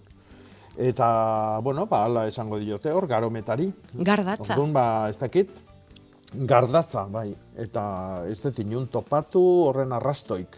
[0.77, 3.67] Eta, bueno, ba, ala esango diote hor, garometari.
[3.93, 4.53] Gardatza.
[4.55, 5.51] Orduan, ba, ez dakit,
[6.33, 7.29] gardatza, bai.
[7.59, 7.83] Eta
[8.31, 10.57] ez dut inun topatu horren arrastoik.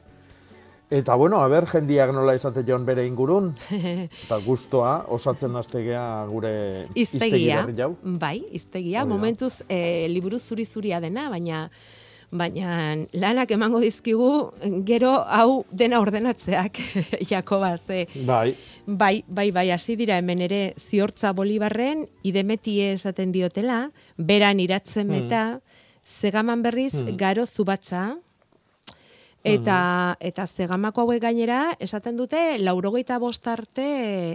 [0.93, 3.49] Eta, bueno, haber, jendiak nola esate joan bere ingurun.
[4.23, 6.53] Eta guztoa, osatzen aztegea gure
[6.93, 7.65] iztegia.
[7.75, 7.95] jau.
[8.03, 9.05] Bai, iztegia.
[9.09, 11.65] Momentuz, e, liburu zuri-zuria dena, baina
[12.33, 14.29] baina lanak emango dizkigu
[14.87, 16.81] gero hau dena ordenatzeak
[17.29, 23.87] Jakoba ze bai bai bai bai hasi dira hemen ere ziortza Bolibarren idemetie esaten diotela
[24.17, 25.13] beran iratzen hmm.
[25.13, 25.43] meta
[26.03, 27.17] zegaman berriz hmm.
[27.17, 28.17] garo zubatza
[29.43, 29.77] eta
[30.15, 30.27] hmm.
[30.27, 33.87] eta zegamako hauek gainera esaten dute 85 arte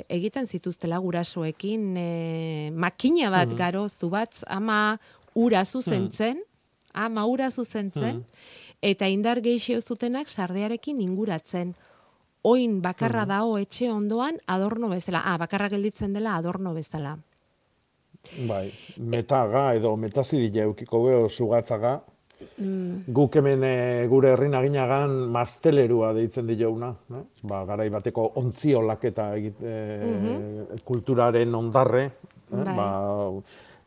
[0.09, 2.09] egiten zituztela gurasoekin e,
[2.75, 3.59] makina bat hmm.
[3.59, 4.99] garo zubatz ama
[5.35, 6.45] ura zuzentzen
[7.07, 8.51] ama ura zuzentzen, hmm.
[8.83, 11.75] eta indar geixio zutenak sardearekin inguratzen.
[12.43, 13.33] Oin bakarra hmm.
[13.35, 15.25] dao etxe ondoan adorno bezala.
[15.25, 17.17] Ah, bakarra gelditzen dela adorno bezala.
[18.49, 21.99] Bai, metaga edo metaziri eukiko beho sugatzaga.
[22.59, 23.11] Mm.
[23.15, 26.93] Guk hemen e, gure herrin aginagan mastelerua deitzen di jauna.
[27.15, 27.23] Eh?
[27.51, 29.73] Ba, garai bateko ontziolak eta egite,
[30.07, 32.05] mm kulturaren ondarre.
[32.05, 32.63] Eh?
[32.63, 32.75] Bai.
[32.77, 32.89] Ba,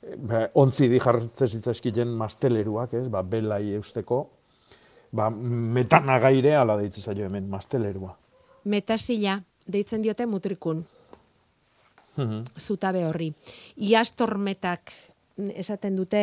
[0.01, 4.23] ba, ontzi di jartzen zitzaizkien masteleruak, ez, ba, belai eusteko,
[5.11, 8.15] ba, metana gaire ala deitzen zaio hemen, mastelerua.
[8.63, 10.85] Metasila, deitzen diote mutrikun.
[12.17, 12.43] Mhm.
[12.59, 13.31] Zutabe horri.
[13.77, 14.91] Iastormetak
[15.55, 16.21] esaten dute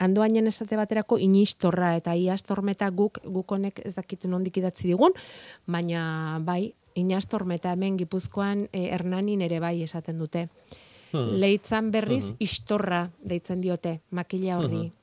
[0.00, 5.12] andoainen esate baterako inistorra eta iastormetak guk guk honek ez dakitu nondik idatzi digun,
[5.66, 10.48] baina bai, inastormeta hemen Gipuzkoan e, Hernanin ere bai esaten dute.
[11.10, 11.36] Hmm.
[11.42, 12.38] Leitzan berriz hmm.
[12.38, 14.86] istorra deitzen diote makila horri.
[14.88, 14.96] Hmm.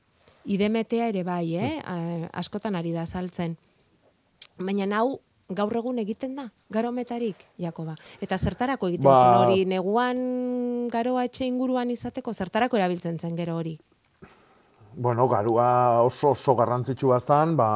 [0.48, 1.72] Idemetea ere bai, eh?
[1.84, 2.28] Hmm.
[2.32, 3.56] askotan ari da saltzen.
[4.58, 5.18] Baina hau
[5.48, 7.94] gaur egun egiten da, garometarik, Jakoba.
[8.20, 9.18] Eta zertarako egiten ba...
[9.24, 13.78] zen hori, neguan garoa etxe inguruan izateko, zertarako erabiltzen zen gero hori?
[14.94, 17.70] Bueno, garua oso oso garrantzitsua zen, ba,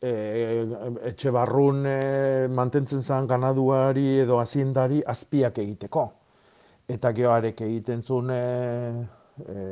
[0.00, 0.12] e,
[1.10, 1.98] etxe barrun e,
[2.48, 6.08] mantentzen zen ganaduari edo azindari azpiak egiteko
[6.88, 8.42] eta geoarek egiten zuen e,
[9.44, 9.64] e,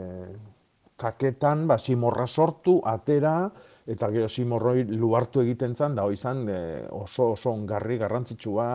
[1.00, 3.50] kaketan, ba, simorra sortu, atera,
[3.86, 6.60] eta gero simorroi luartu egiten zen, da izan e,
[6.92, 8.68] oso oso ongarri garrantzitsua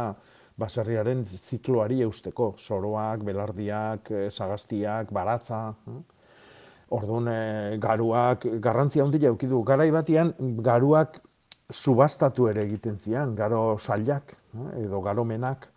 [0.61, 5.61] baserriaren zikloari eusteko, soroak, belardiak, sagaztiak, baratza.
[6.91, 9.61] Orduan, e, garuak garrantzia handia eukidu.
[9.67, 10.33] Garai batian,
[10.65, 11.21] garuak
[11.71, 14.35] subastatu ere egiten zian, garo sailak,
[14.77, 15.70] edo garomenak.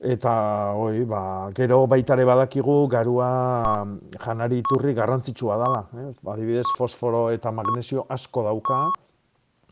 [0.00, 0.32] Eta
[0.80, 3.84] hoi, ba, gero baitare badakigu garua
[4.16, 5.82] janari iturri garrantzitsua dela.
[5.92, 6.06] Eh?
[6.32, 8.78] Adibidez, fosforo eta magnesio asko dauka,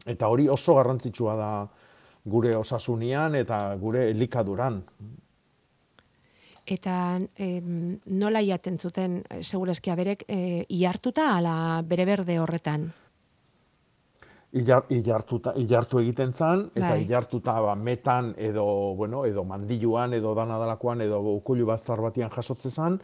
[0.05, 1.51] eta hori oso garrantzitsua da
[2.29, 4.83] gure osasunian eta gure elikaduran.
[6.69, 6.95] Eta
[7.41, 12.91] eh, nola iaten zuten, segurezkia berek, eh, iartuta ala bere berde horretan?
[14.52, 17.02] Ilartu egiten zan, eta bai.
[17.04, 18.64] ilartuta ba, metan edo,
[18.96, 22.98] bueno, edo mandiluan, edo danadalakoan, edo ukulu baztar batian jasotze zan,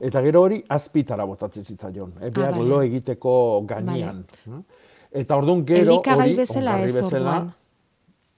[0.00, 4.24] eta gero hori azpitara botatzen zitzaion, e, behar lo egiteko gainean.
[4.44, 4.60] Hm?
[5.22, 7.38] Eta orduan gero hori bezala ez bezala.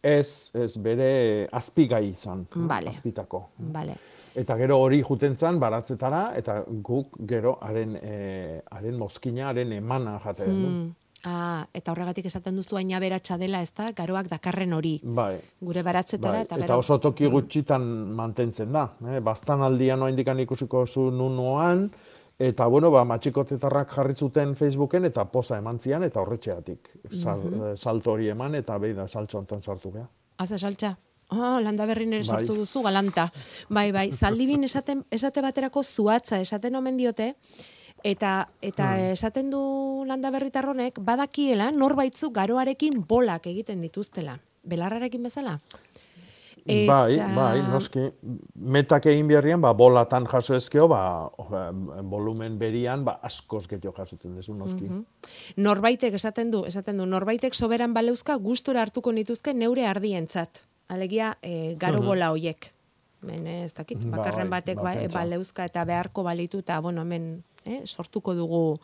[0.03, 2.89] Ez, ez bere azpigai izan, Vale.
[2.89, 3.43] azpitako.
[3.73, 3.97] Vale.
[4.35, 10.19] Eta gero hori juten zan baratzetara, eta guk gero haren, e, haren mozkina, haren emana
[10.25, 10.93] jate du.
[11.25, 11.29] Mm.
[11.29, 15.01] Ah, eta horregatik esaten duzu aina beratxa dela, ez da, garoak dakarren hori.
[15.05, 15.39] Bai.
[15.61, 16.79] Gure baratzetara, Bai, eta eta gero...
[16.79, 17.83] oso toki gutxitan
[18.17, 18.87] mantentzen da.
[19.07, 19.21] Eh?
[19.21, 21.91] Bastan aldian indikan ikusiko zu nunuan,
[22.39, 27.63] eta bueno, ba, matxikotetarrak jarri zuten Facebooken, eta poza eman zian, eta horretxeatik sal, Mhm.
[27.73, 30.09] eh, salto hori eman, eta behi da saltxo hontan sartu geha.
[30.39, 30.97] Haze saltza.
[31.33, 32.41] Oh, landa berri nire Bai.
[32.41, 33.31] sortu duzu, galanta.
[33.69, 37.35] Bai, bai, zaldibin esaten, esate baterako zuatza esaten omen diote,
[38.05, 39.13] eta eta Hmm.
[39.13, 44.39] esaten du landa berritarronek, badakiela norbaitzu garoarekin bolak egiten dituztela.
[44.63, 45.61] Belarrarekin bezala?
[46.67, 48.03] Bai, bai, noski,
[48.55, 51.31] metak egin beharrian, ba, bolatan jaso ezkeo, ba,
[52.03, 54.91] volumen berian, ba, askoz gehiago jasotzen dezu, noski.
[54.91, 55.05] Mhm.
[55.57, 60.63] Norbaitek esaten du, esaten du, norbaitek soberan baleuzka gustura hartuko nituzke neure ardientzat.
[60.89, 62.73] Alegia, e, garo bola hoiek.
[63.23, 67.03] Men, eh, ez dakit, Bai, bakarren batek ba, ba, baleuzka eta beharko balitu eta, bueno,
[67.03, 68.79] hemen eh, sortuko dugu.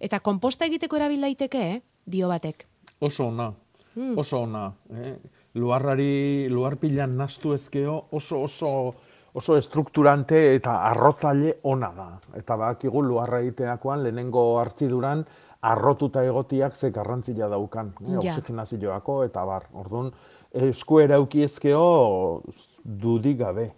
[0.00, 1.82] Eta konposta egiteko erabil daiteke, eh?
[2.06, 2.66] dio batek.
[3.00, 3.52] Oso ona,
[3.94, 4.18] Hmm.
[4.18, 4.72] oso ona.
[4.90, 5.16] Eh?
[5.54, 8.94] Luarrari, luar pilan nastu ezkeo oso, oso,
[9.34, 12.08] oso estrukturante eta arrotzaile ona da.
[12.34, 15.24] Eta badakigu luarra egiteakoan lehenengo hartziduran
[15.62, 17.94] arrotuta egotiak ze garrantzia daukan.
[18.00, 18.10] Eh?
[18.10, 18.18] Ja.
[18.34, 19.68] Oxigenazioako eta bar.
[19.72, 20.12] Orduan,
[20.52, 22.42] esku erauki ezkeo
[22.84, 23.72] dudik gabe.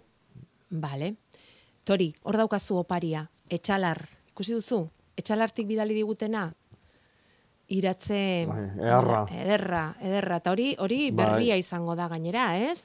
[0.69, 1.13] Bale.
[1.85, 4.16] Tori, hor daukazu oparia, etxalar.
[4.37, 4.83] Ikusi duzu?
[5.17, 6.43] Etxalartik bidali digutena?
[7.73, 8.19] Iratze...
[8.45, 9.23] Bai, eharra.
[9.33, 10.37] Ederra, ederra.
[10.43, 11.23] Eta hori, hori Bai.
[11.23, 12.83] berria izango da gainera, ez?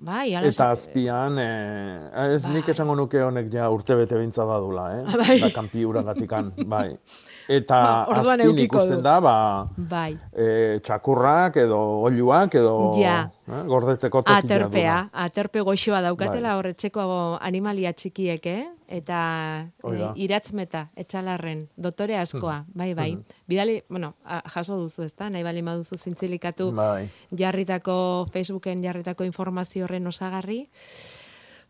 [0.00, 2.72] Bai, ala Eta azpian, eh, ez nik Bai.
[2.72, 5.04] esango nuke honek ja urte bintza badula, eh?
[5.20, 5.36] Bai.
[5.44, 6.94] Da kanpiura gatikan, bai.
[7.50, 9.02] Eta Ba, orduan azpin ikusten du.
[9.02, 9.32] da, ba,
[9.76, 10.12] Bai.
[10.32, 13.24] e, txakurrak edo oiluak edo Ja.
[13.48, 16.58] eh, gordetzeko tokia Aterpea, aterpe goxoa daukatela Bai.
[16.60, 18.68] horretxeko animalia txikiek, eh?
[18.90, 22.72] Eta eh, iratzmeta, etxalarren, dotore askoa, Hmm.
[22.74, 23.18] bai, bai.
[23.48, 25.28] Bidali, bueno, a- jaso duzu, ezta?
[25.30, 27.08] Nahi bali maduzu zintzilikatu Bai.
[27.30, 30.68] jarritako, Facebooken jarritako informazio horren osagarri.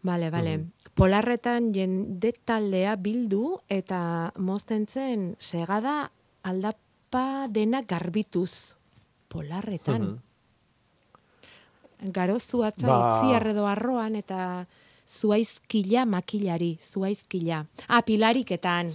[0.02, 0.56] Bale, bale.
[0.58, 0.72] Hmm.
[1.00, 6.12] Polarretan jende taldea bildu eta mozten zen segada
[6.44, 8.76] aldapa dena garbituz.
[9.32, 10.02] Polarretan.
[10.02, 10.20] Mhm.
[12.12, 14.66] Garo zuatza Ba- itziar edo arroan eta
[15.10, 17.64] zuaizkila makilari, zuaizkila.
[17.88, 18.88] Ah, pilariketan,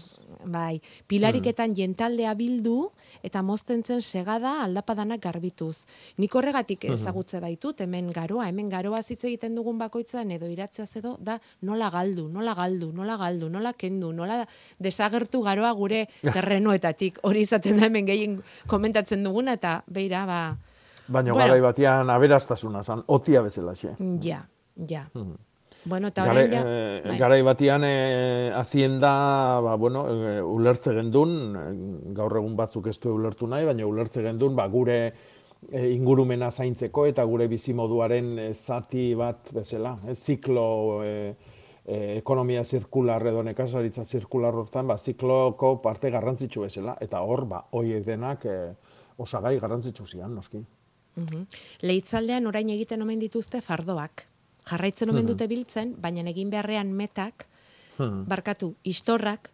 [0.45, 1.75] bai, pilariketan Hmm.
[1.75, 2.91] jentaldea bildu
[3.23, 5.85] eta mozten zen segada aldapadanak garbituz.
[6.17, 6.93] Nik horregatik Hmm.
[6.93, 11.89] ezagutze baitut, hemen garoa, hemen garoa hitz egiten dugun bakoitzan edo iratzeaz edo, da nola
[11.89, 14.45] galdu, nola galdu, nola galdu, nola kendu, nola
[14.79, 17.19] desagertu garoa gure terrenoetatik.
[17.23, 20.57] Hori izaten da hemen gehien komentatzen duguna eta beira, ba,
[21.07, 21.45] Baina Bueno.
[21.45, 23.91] garai batean aberastasuna zan, otia bezalaxe.
[24.21, 24.47] Ja,
[24.87, 25.07] ja.
[25.13, 25.35] Mhm.
[25.85, 26.63] Bueno, eta orain ja...
[26.65, 27.17] eh, bai.
[27.19, 33.13] garai batean eh, hazienda, ba, bueno, eh, ulertze gendun, eh, gaur egun batzuk ez du
[33.13, 39.11] ulertu nahi, baina ulertze gendun, ba, gure eh, ingurumena zaintzeko eta gure bizimoduaren eh, zati
[39.15, 40.67] bat bezala, eh, ziklo
[41.05, 41.35] eh,
[41.85, 47.65] eh, ekonomia zirkular edo nekazaritza zirkular hortan, ba, zikloko parte garrantzitsu bezala, eta hor, ba,
[47.77, 48.71] hoiek denak eh,
[49.21, 50.65] osagai garrantzitsu zian, noski.
[51.15, 51.45] Mhm.
[51.87, 54.25] Leitzaldean orain egiten omen dituzte fardoak.
[54.65, 57.47] Jarraitzen omen dute biltzen, baina egin beharrean metak,
[57.97, 58.25] Hmm.
[58.27, 59.51] barkatu, istorrak,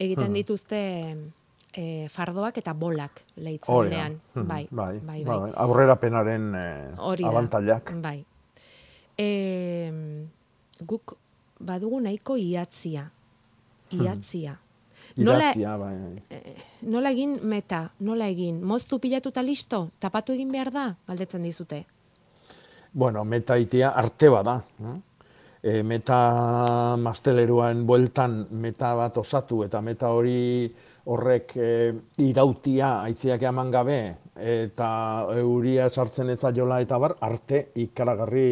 [0.00, 0.78] egiten dituzte
[1.76, 3.42] e, fardoak eta bolak da.
[3.42, 4.20] leitzaldean.
[4.34, 5.24] Mhm, Bai, bai, bai.
[5.24, 5.50] bai.
[5.54, 7.28] Aurrerapenaren eh, Hori da.
[7.28, 7.92] abantailak.
[8.00, 8.24] Bai.
[9.18, 9.92] E,
[10.80, 11.16] guk
[11.60, 13.10] badugu nahiko ihatzia.
[13.90, 14.58] Ihatzia.
[15.16, 16.22] Nola, Idatzia, bai.
[16.82, 18.62] nola egin meta, nola egin?
[18.64, 19.90] Moztu pilatu eta listo?
[20.00, 20.96] Tapatu egin behar da?
[21.06, 21.84] Galdetzen dizute.
[22.94, 24.62] Bueno, meta itea arte bada.
[24.80, 24.98] eh?
[25.64, 30.68] E, meta masteleruan bueltan meta bat osatu eta meta hori
[31.08, 31.70] horrek e,
[32.20, 33.96] irautia aitziak eman gabe
[34.36, 34.88] eta
[35.40, 38.50] euria sartzen ez zaiola eta bar, arte ikaragarri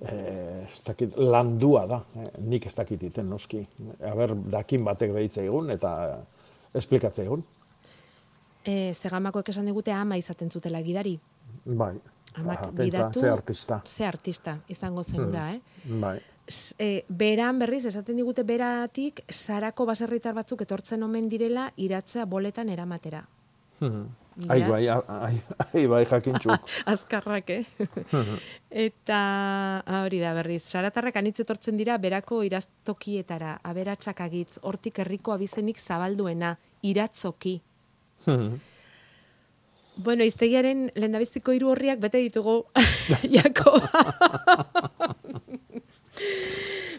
[0.00, 0.16] e,
[0.64, 2.00] ez dakit, landua da.
[2.16, 3.60] Eh, nik ez dakit iten noski.
[4.10, 5.92] Aber, dakin batek behitze egun eta
[6.74, 7.44] esplikatze egun.
[8.64, 11.18] E, zegamakoek esan digute ama izaten zutela gidari.
[11.64, 11.94] Bai.
[12.34, 13.20] Amak Ah, pentsa, gidatu...
[13.20, 13.82] ze artista.
[13.86, 15.60] Ze artista izango zenura, eh?
[15.84, 16.18] Bai.
[16.78, 23.24] E, beran berriz, esaten digute beratik, sarako baserritar batzuk etortzen omen direla iratzea boletan eramatera.
[24.48, 25.42] Ai, bai, ai,
[25.72, 26.70] ai, bai, jakintxuk.
[26.92, 27.64] Azkarrak, eh?
[28.70, 29.18] Eta
[29.86, 35.78] ah, hori da berriz, saratarrak anitz etortzen dira berako iraztokietara, aberatsak agitz, hortik herriko abizenik
[35.78, 37.60] zabalduena, iratzoki.
[39.96, 42.64] Bueno, iztegiaren lehendabiziko hiru horriak bete ditugu,
[43.36, 43.76] Jako.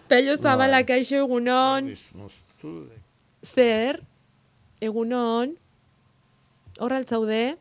[0.07, 1.91] Pello zabala, kaixo egunon.
[3.43, 4.01] Zer?
[4.81, 5.55] Egunon.
[6.79, 7.55] Horra altzaude?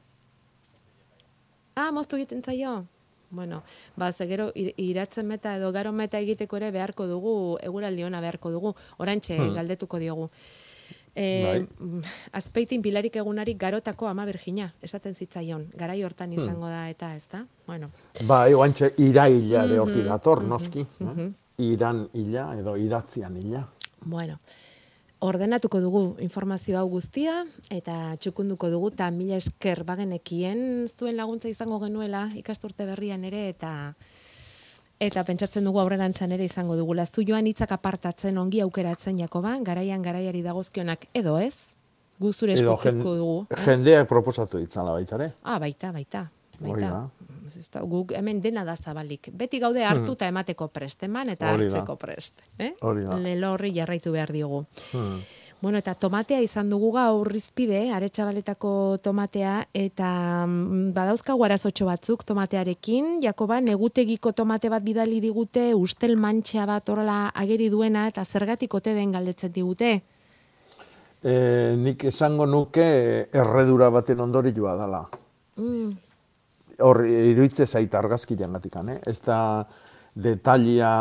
[1.75, 2.85] Ah, moztu egiten zaio?
[3.35, 3.63] Bueno,
[3.97, 8.21] ba, ze gero ir- iratzen meta edo garo meta egiteko ere beharko dugu, eguraldi ona
[8.23, 9.55] beharko dugu, orantxe Hmm.
[9.57, 10.29] galdetuko diogu.
[11.17, 11.67] E,
[12.33, 16.43] azpeitin pilarik egunari garotako ama bergina, esaten zitzaion, garai hortan Hmm.
[16.43, 17.45] izango da eta ez da?
[17.67, 17.91] Bueno,
[18.27, 20.81] Ba, oantxe iraila ere Mhm, hortik dator, noski.
[20.81, 21.05] eh?
[21.05, 21.35] mhm.
[21.59, 23.69] Iran ila edo idatzian ila.
[24.05, 24.41] Bueno,
[25.21, 31.79] ordenatuko dugu informazio hau guztia eta txukunduko dugu eta mila esker bagenekien zuen laguntza izango
[31.81, 33.95] genuela ikasturte berrian ere eta
[35.07, 36.95] eta pentsatzen dugu aurrerantzan ere izango dugu.
[36.95, 41.55] Laztu joan hitzak apartatzen ongi aukeratzen Jakoba, garaian garaiari dagozkionak edo ez,
[42.21, 43.47] gu zure Edo eskutziko dugu.
[43.65, 45.33] jendeak proposatu ditzala baita ere.
[45.43, 46.29] Ah, baita, baita.
[46.61, 46.89] Baita.
[46.91, 47.81] da.
[47.85, 49.29] Guk hemen dena da zabalik.
[49.33, 51.61] Beti gaude hartu eta emateko prest, eman eta Hmm.
[51.61, 52.35] Hartzeko prest.
[52.59, 52.73] Eh?
[53.21, 54.65] Lelo horri jarraitu behar diogu.
[54.93, 55.19] Hmm.
[55.65, 60.09] Bueno, eta tomatea izan dugu gaur rizpide, aretsabaletako tomatea, eta
[60.45, 67.31] mm, badauzkagu arazotxo batzuk tomatearekin, Jakoba, negutegiko tomate bat bidali digute, ustel mantxa bat horrela
[67.33, 69.95] ageri duena, eta zergatik ote den galdetzen digute.
[71.25, 71.35] E,
[71.81, 72.85] nik esango nuke
[73.33, 75.03] erredura baten ondorioa dela.
[75.57, 75.91] Mm,
[76.85, 79.01] Hor, iruitze zait argazki jangatikan, eh?
[79.09, 79.41] Ez da
[80.13, 80.95] detalia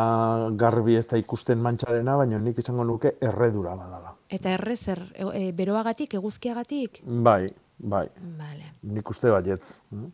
[0.56, 4.13] garbi ez da ikusten mantxarena, baina nik esango nuke erredura badala.
[4.28, 7.02] Eta errezer, e, e, beroagatik, eguzkiagatik?
[7.04, 8.08] Bai, bai,
[8.38, 8.72] Vale.
[8.82, 9.80] nik uste baietz.
[9.90, 10.12] Mm.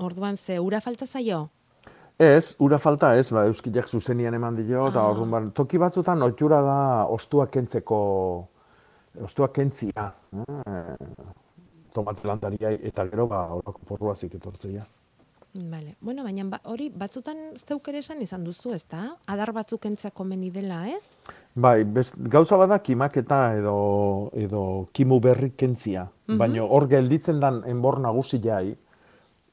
[0.00, 1.48] Orduan ze, ura falta zaio?
[2.18, 5.10] Ez, ura falta ez, ba, euskilak zuzenian eman dio, eta Ah.
[5.10, 8.00] orduan, ba, toki batzutan ohitura da ostuak kentzeko,
[9.24, 10.96] ostuak kentzia, eh?
[11.92, 14.84] tomate landaria eta gero ba, horako porruazik etortzea.
[15.54, 15.96] Vale.
[16.00, 19.16] Bueno, baina ba, hori batzutan zeuk ere esan izan duzu, ezta?
[19.26, 21.08] Adar batzuk entzak komeni dela, ez?
[21.54, 26.04] Bai, best, gauza bada kimaketa edo, edo kimu berri kentzia,
[26.38, 28.76] baina hor gelditzen dan enbor nagusi jai,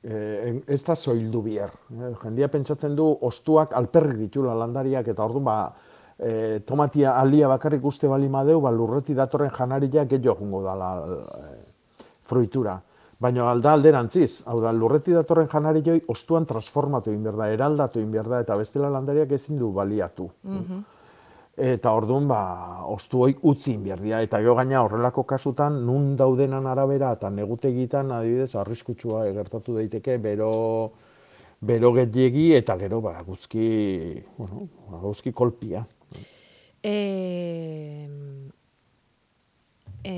[0.03, 1.71] eh, ez da zoildu bier.
[1.91, 5.73] Eh, jendia pentsatzen du ostuak alperrik ditula landariak eta orduan ba,
[6.19, 11.65] eh, tomatia alia bakarrik uste bali madeu, ba, lurreti datorren janaria gehiago jungo dala eh,
[12.23, 12.79] fruitura.
[13.19, 18.12] Baina alda alderantziz, hau da, lurreti datorren janarioi ostuan transformatu egin behar da, eraldatu egin
[18.12, 20.29] behar da, eta bestela landariak ezin du baliatu.
[21.58, 24.22] Eta orduan, ba, ostu hoik utzi dira.
[24.22, 30.52] Eta gero gaina horrelako kasutan, nun daudenan arabera eta negutegitan, adibidez, arriskutsua gertatu daiteke, bero,
[31.60, 34.67] bero gehiegi eta gero, ba, guzki, bueno,
[35.02, 35.82] guzki kolpia.
[36.84, 36.96] E,
[40.06, 40.15] e,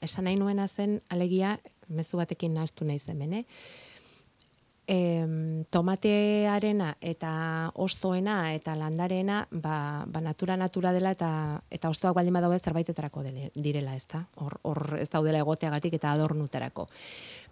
[0.00, 1.58] esan nahi nuena zen, alegia,
[1.88, 3.44] mezu batekin nahaztu nahi hemen, eh?
[4.86, 12.34] E, tomatearena eta ostoena eta landarena ba, ba natura natura dela eta eta ostoak baldin
[12.36, 14.26] badaude zerbaitetarako dele- direla, ezta?
[14.36, 16.86] Hor hor ez daudela egoteagatik eta adornutarako.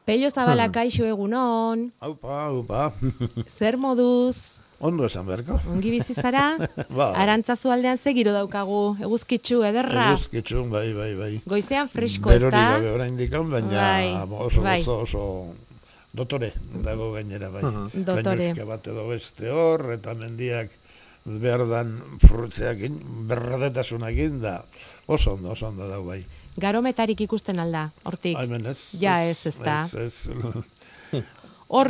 [0.04, 2.92] Pello Zabala kaixo egunon, Aupa, aupa.
[3.58, 4.36] zer moduz?
[4.82, 5.60] Ondo esan beharko.
[5.70, 6.56] Ongi bizi zara?
[6.98, 7.12] Ba.
[7.14, 10.08] Arantzazu aldean ze giro daukagu, eguzkitzu ederra.
[10.12, 11.34] Eguzkitzu, bai, bai, bai.
[11.46, 14.08] Goizean fresko, ez Berori gabe orain dikan, baina Bai,
[14.48, 14.80] oso, bai.
[14.80, 15.22] oso, oso
[16.12, 16.52] dotore
[16.84, 17.62] dago gainera, bai.
[17.94, 18.50] Dotore.
[18.52, 20.70] Baina bat edo beste hor, eta mendiak
[21.24, 21.92] behar dan
[22.26, 22.96] frutzeakin,
[23.30, 24.64] berradetasunakin, da
[25.06, 26.24] oso ondo, oso ondo dago, bai.
[26.60, 28.36] Garometarik ikusten alda, hortik.
[28.36, 28.90] Hemen ez.
[29.00, 29.84] Ja, ez, ez da.
[29.84, 29.94] Ez,
[31.12, 31.22] ez.
[31.72, 31.88] Hor,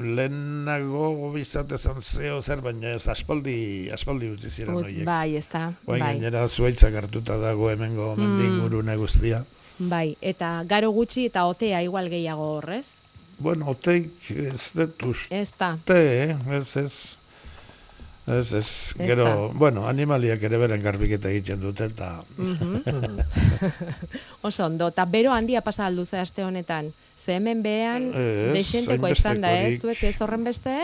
[0.00, 5.04] Lehenago bizat esan zeo zer, baina ez aspaldi, aspaldi utzi ziren ut- horiek.
[5.04, 6.14] bai, ez da, Oain bai.
[6.14, 9.42] gainera zuaitzak hartuta dago hemengo mendingurune guztia.
[9.78, 12.86] Bai, eta garo gutxi eta otea igual gehiago horrez.
[13.38, 14.72] Bueno, oteik ez
[15.06, 15.76] uste, Ez da.
[15.86, 16.34] eh?
[16.58, 17.20] ez ez.
[18.28, 19.36] Ez, ez, gero, da.
[19.56, 22.18] bueno, animaliak ere beren garbiketa egiten dute, eta
[24.42, 26.90] Oso ondo, eta bero handia pasa aldu ze aste honetan.
[27.16, 29.78] Ze hemen behan, Ez, desenteko izan da, ez?
[29.80, 30.74] Zuek ez horren beste?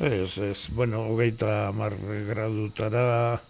[0.00, 1.92] ez, ez, bueno, hogeita mar
[2.28, 3.40] gradutara,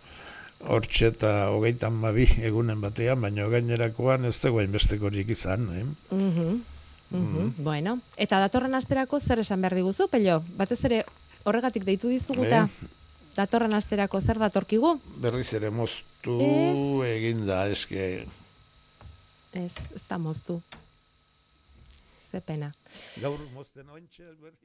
[0.67, 5.87] hortxe eta hogeita mabi egunen batean, baina gainerakoan ez dago hainbestekorik izan, eh?
[7.11, 7.55] Mhm.
[7.65, 10.43] Bueno, eta datorren asterako zer esan behar diguzu, pello?
[10.57, 11.05] Batez ere
[11.45, 12.65] horregatik deitu dizuguta.
[12.69, 12.89] Eh?
[13.37, 14.99] Datorren asterako zer datorkigu?
[15.23, 17.07] Berriz ere moztu Ez.
[17.15, 18.27] eginda, eske,
[19.53, 20.61] Ez, ez da moztu.
[22.31, 22.75] Ze pena.
[23.23, 24.59] gaur mozten ointxe, berriz.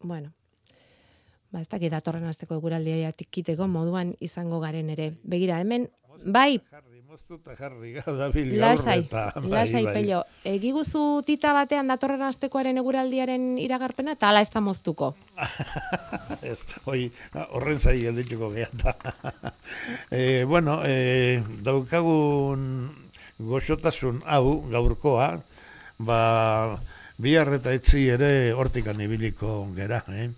[0.00, 0.32] Bueno,
[1.50, 5.12] ba, ez dakit datorren asteko eguraldia tikiteko moduan izango garen ere.
[5.22, 5.90] Begira, hemen
[6.24, 6.60] bai,
[7.12, 9.22] Moztu jarri gaur lasai, eta...
[9.36, 9.92] bai, lasai, bai.
[9.98, 10.20] pello.
[10.48, 15.10] Egiguzu tita batean datorren astekoaren eguraldiaren iragarpena, eta ala ez da moztuko.
[16.52, 16.56] Ez,
[16.88, 17.10] hoi,
[17.50, 18.96] horren zai geldituko gehiata.
[20.22, 22.64] e, bueno, e, daukagun
[23.52, 25.28] goxotasun hau, gaurkoa,
[26.00, 26.20] ba,
[27.20, 30.30] bihar eta etzi ere hortikan ibiliko gera, eh?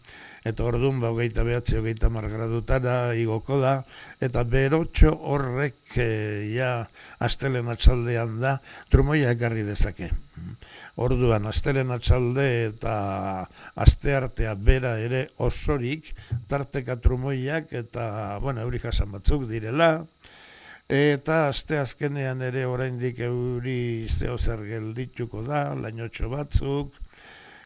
[0.45, 3.71] Eta orduan, ba, hogeita behatzi, hogeita margradutara igoko da,
[4.27, 6.09] eta berotxo horrek e,
[6.53, 6.69] ja
[7.25, 8.59] astelen atxaldean da,
[8.93, 10.11] trumoia ekarri dezake.
[11.07, 12.97] Orduan, astelen atxalde eta
[13.87, 16.13] asteartea bera ere osorik,
[16.53, 18.05] tarteka trumoiak eta,
[18.45, 19.89] bueno, euri jasan batzuk direla,
[20.93, 27.01] eta aste azkenean ere oraindik euri zeo zer geldituko da, lainotxo batzuk,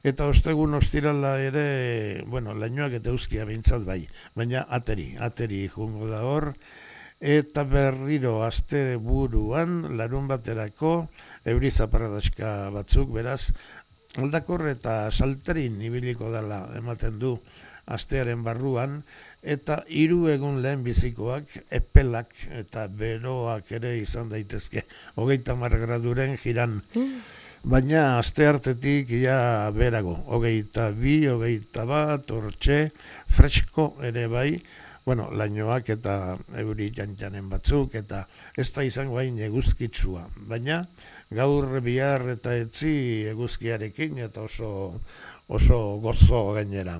[0.02, 4.02] eta ostegun ostirala ere, bueno, lainoak eta euskia behintzat bai,
[4.34, 6.52] baina ateri, ateri jungo da hor,
[7.20, 11.08] eta berriro aste buruan, larun baterako,
[11.44, 13.52] euri zaparradaska batzuk, beraz,
[14.16, 17.38] aldakor eta salterin ibiliko dela ematen du
[17.88, 19.02] astearen barruan,
[19.42, 24.84] eta hiru egun lehen bizikoak epelak eta beroak ere izan daitezke,
[25.16, 26.82] hogeita mar graduren jiran.
[27.64, 32.90] Baina aste hartetik ja berago, hogeita bi, hogeita bat, hortxe,
[33.34, 34.60] fresko ere bai,
[35.04, 40.28] bueno, lainoak eta euri jantjanen batzuk, eta ez da izango hain eguzkitsua.
[40.46, 40.84] Baina
[41.34, 45.00] gaur bihar eta etzi eguzkiarekin eta oso,
[45.48, 46.98] oso gozo gainera.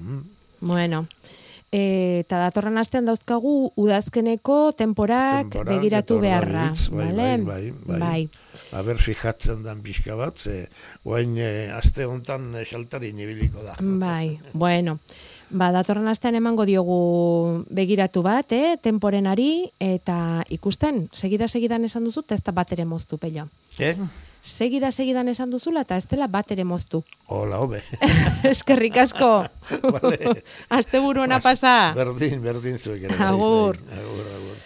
[0.60, 1.06] Bueno,
[1.72, 6.72] e, eta datorren astean dauzkagu udazkeneko temporak Temporak begiratu beharra.
[6.90, 7.28] bai, bale?
[7.36, 7.98] bai, bai, bai.
[7.98, 8.28] bai.
[8.72, 10.68] Aber fijatzen dan pixka bat, ze
[11.04, 13.76] guain e, aste hontan e, xaltarin ibiliko da.
[13.80, 14.98] Bai, bueno.
[15.50, 22.36] Ba, datorren astean emango diogu begiratu bat, eh, temporenari, eta ikusten, segida-segidan esan duzu, eta
[22.36, 23.48] ez da bat ere moztu, pello.
[23.78, 23.94] Eh?
[24.42, 27.02] Segida-segidan esan duzula, eta ez dela bat ere moztu.
[27.26, 27.82] Hola, hobe.
[28.52, 29.30] Eskerrik asko.
[29.98, 30.42] Vale.
[30.78, 31.92] Aste buruena pasa.
[31.96, 33.16] Berdin, berdin zuek ere.
[33.18, 33.80] bai, Agur.
[33.88, 34.56] Bai, agur, agur.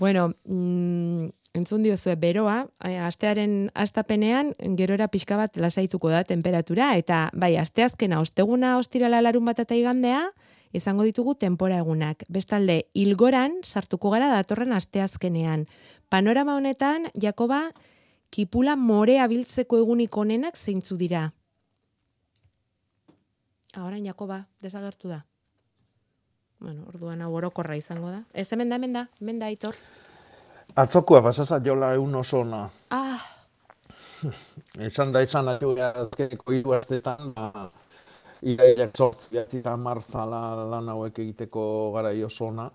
[0.00, 7.28] Bueno, mm, entzun diozue beroa, eh, astearen astapenean gerora pixka bat lasaituko da temperatura eta
[7.34, 10.30] bai, asteazkena osteguna ostirala larun bat eta igandea
[10.72, 12.24] izango ditugu tenpora egunak.
[12.28, 15.66] Bestalde, ilgoran sartuko gara datorren asteazkenean.
[16.08, 17.72] Panorama honetan, Jakoba,
[18.30, 21.30] kipula morea biltzeko egunik onenak zeintzu dira.
[23.76, 25.24] Ahoran, Jakoba, desagertu da.
[26.60, 28.22] Bueno, orduan hau orokorra izango da.
[28.34, 29.76] Ez hemen da, hemen da, hemen da, Aitor.
[30.76, 32.68] Atzokoa pasasa jola egun oso ona.
[32.90, 33.20] Ah,
[34.88, 37.70] Esan da esan ari azkeneko hiru astetan, ba,
[38.42, 41.62] iraiak sortzi eta marzala lan hauek egiteko
[41.94, 42.70] garai oso ona.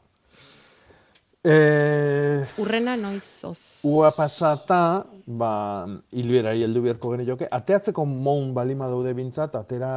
[1.45, 3.81] E, urrena noiz oz.
[3.85, 9.91] ua pasata, ba, hilberari heldu beharko genioke, ateatzeko moun balima daude bintzat, atera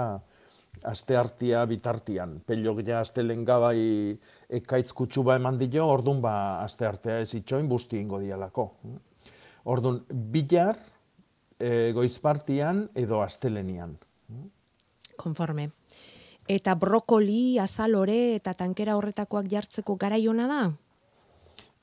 [0.85, 2.35] aste hartia bitartian.
[2.47, 4.19] Pelok ja aste bai
[4.49, 8.73] ekaitz kutsu ba eman dio, ordun ba aste artea ez itxoin busti ingo dialako.
[9.65, 10.77] Ordun bilar
[11.59, 13.97] e, goizpartian edo astelenian.
[15.17, 15.71] Konforme.
[16.47, 20.63] Eta brokoli, azalore eta tankera horretakoak jartzeko garaiona da?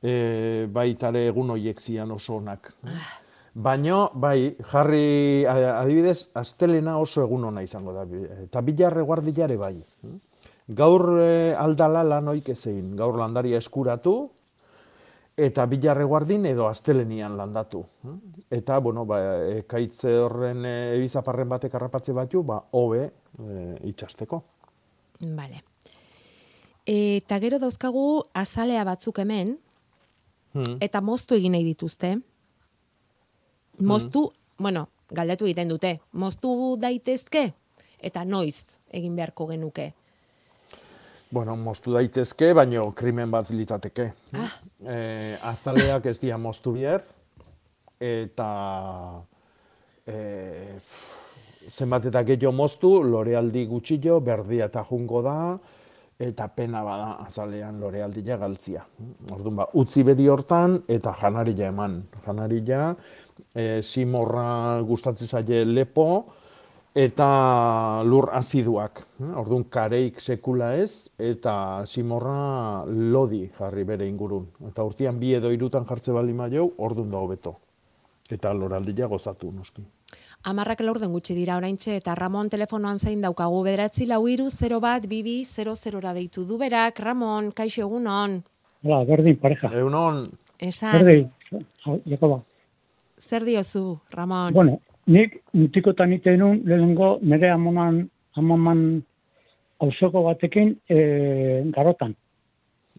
[0.06, 2.70] E, baitare egun hoiek zian oso onak.
[3.56, 8.03] Baino, bai, jarri, adibidez, astelena oso egun ona izango da.
[8.43, 9.76] Eta bilarre guardilare bai.
[10.68, 12.93] Gaur e, aldala lan oik ezein.
[12.99, 14.16] Gaur landaria eskuratu,
[15.36, 17.84] eta bilarre guardin edo astelenian landatu.
[18.49, 19.20] Eta, bueno, ba,
[19.60, 24.41] ekaitze horren e, ebizaparren batek harrapatze batu, ba, hobe e, itxasteko.
[25.20, 25.64] Vale.
[26.86, 29.56] Eta gero dauzkagu azalea batzuk hemen,
[30.56, 30.78] Hmm.
[30.80, 32.16] eta moztu egin nahi dituzte.
[33.84, 37.49] Moztu, bueno, galdetu egiten dute, moztu daitezke?
[37.99, 39.89] Eta noiz egin beharko genuke?
[41.36, 44.06] Bueno, moztu daitezke, baino krimen bat litzateke.
[44.39, 44.56] Ah.
[44.88, 47.03] Eh, azaleak ez dira moztu bier,
[47.99, 48.49] eta
[50.08, 50.78] eh,
[51.72, 55.38] zenbat eta gehiago moztu, lorealdi gutxillo, berdia eta jungo da,
[56.20, 58.86] eta pena bada azalean lorealdia galtzia.
[59.32, 61.99] Orduan ba, utzi bedi hortan, eta janarila eman.
[62.26, 62.95] Janarila,
[63.53, 66.26] eh, simorra gustatzen zaie lepo,
[66.95, 69.03] eta lur aziduak.
[69.36, 74.47] Orduan kareik sekula ez, eta simorra lodi jarri bere ingurun.
[74.70, 77.57] Eta urtean bi edo irutan jartze bali maio, orduan da hobeto.
[78.32, 79.84] Eta loraldia gozatu, noski.
[80.46, 85.08] Amarrak laurden gutxi dira oraintxe eta Ramon telefonoan zain daukagu bederatzi lau iru 0 bat
[85.10, 87.00] bibi 00ra deitu du berak.
[87.00, 88.43] Ramon, kaixo egunon.
[88.84, 89.72] Hola, berdin pareja.
[89.74, 90.26] Eunon,
[90.60, 91.32] Esan, Berdin,
[91.86, 92.43] Ja, Jakoba.
[93.20, 94.54] Zer diozu, Ramon?
[94.54, 94.78] Bueno,
[95.08, 98.04] nik mutikotan ite nun lehenengo nire amonan,
[98.38, 99.02] amaman
[99.82, 101.00] auzoko batekin e,
[101.74, 102.16] garotan,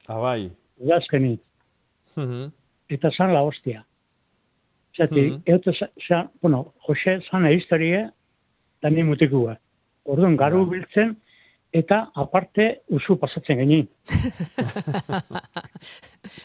[0.09, 0.51] Abai.
[0.82, 1.38] udazkeni,
[2.16, 2.51] Mhm.
[2.90, 3.84] eta zan la hostia.
[4.97, 5.42] Zati, Mhm.
[5.47, 5.72] eute,
[6.09, 8.09] za, bueno, Jose zan historie,
[8.82, 9.59] da ni mutikua.
[10.05, 10.78] Orduan, garu Bai.
[10.78, 11.16] biltzen,
[11.72, 13.88] eta aparte usu pasatzen genin.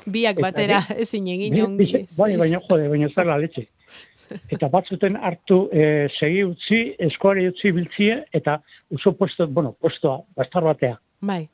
[0.05, 2.05] Biak Eta batera ezin egin ongi.
[2.17, 3.67] Bai, baina jode, baina zer la letxe.
[4.53, 10.63] Eta batzuten hartu e, segi utzi, eskoari utzi biltzie, eta uso puesto, bueno, puestoa, bastar
[10.63, 10.99] batea.
[11.21, 11.49] Bai.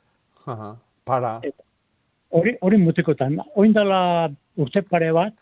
[1.04, 1.40] Para.
[2.30, 3.38] Hori, hori mutikotan.
[3.56, 5.34] Oin dela urte pare bat,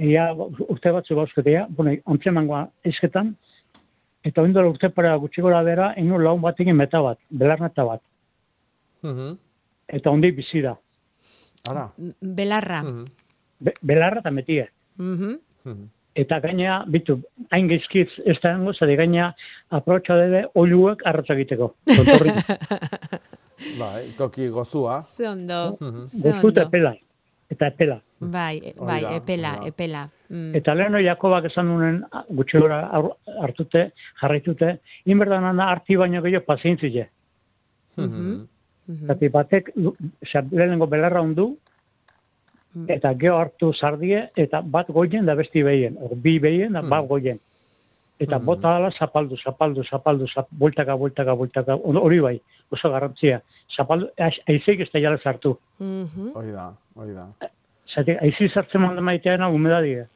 [0.00, 3.34] ia urte batzu gauzketea, bueno, antzemangoa esketan,
[4.24, 7.84] eta oin dela urte pare bat gutxi gora bera, inu laun batekin meta bat, belarneta
[7.84, 8.00] bat,
[9.02, 9.36] Mhm.
[9.88, 10.76] eta ondi bizi da.
[11.68, 11.90] Ara.
[12.20, 12.82] Belarra.
[12.82, 13.04] Mhm.
[13.60, 14.68] Be, belarra eta metie.
[14.98, 15.38] Mhm.
[15.64, 15.88] Mhm.
[16.14, 17.20] Eta gaina, bitu,
[17.50, 19.34] hain geizkiz ez da hango, zari gaina
[19.70, 21.74] aprotxa debe oluek arratza egiteko.
[23.78, 25.02] Bai, toki gozua.
[25.16, 25.76] Ze ondo.
[25.80, 26.06] Mhm.
[26.08, 26.62] Ze gozu eta ondo.
[26.62, 26.94] epela.
[27.50, 28.00] Eta epela.
[28.20, 29.66] Bai, bai, da, epela, da.
[29.66, 30.08] epela.
[30.28, 30.54] Mm.
[30.54, 32.82] Eta leheno Jakobak esan duen gutxi gora
[33.40, 37.08] hartute, jarraitute, inberdan handa harti baino gehiago pazientzile.
[37.96, 38.46] Mhm.
[38.86, 39.06] Mhm.
[39.06, 39.72] Zati batek,
[40.52, 41.56] lehenengo belarra ondu,
[42.74, 42.84] Mm.
[42.88, 45.96] eta geho hartu zardie, eta bat goien da besti behien.
[46.00, 47.40] O, bi behien da bat goien.
[48.20, 48.44] Eta Mhm.
[48.44, 52.40] bota ala zapaldu, zapaldu, zapaldu, zap, bueltaka, bueltaka, bueltaka, hori bai,
[52.70, 53.40] oso garrantzia.
[53.76, 55.58] Zapaldu, aiz- aizeik ez da jala zartu.
[55.78, 56.30] Mhm.
[56.34, 57.26] Hori da, hori da.
[57.94, 58.48] Zati, aizi
[59.02, 60.06] maiteana humedadie.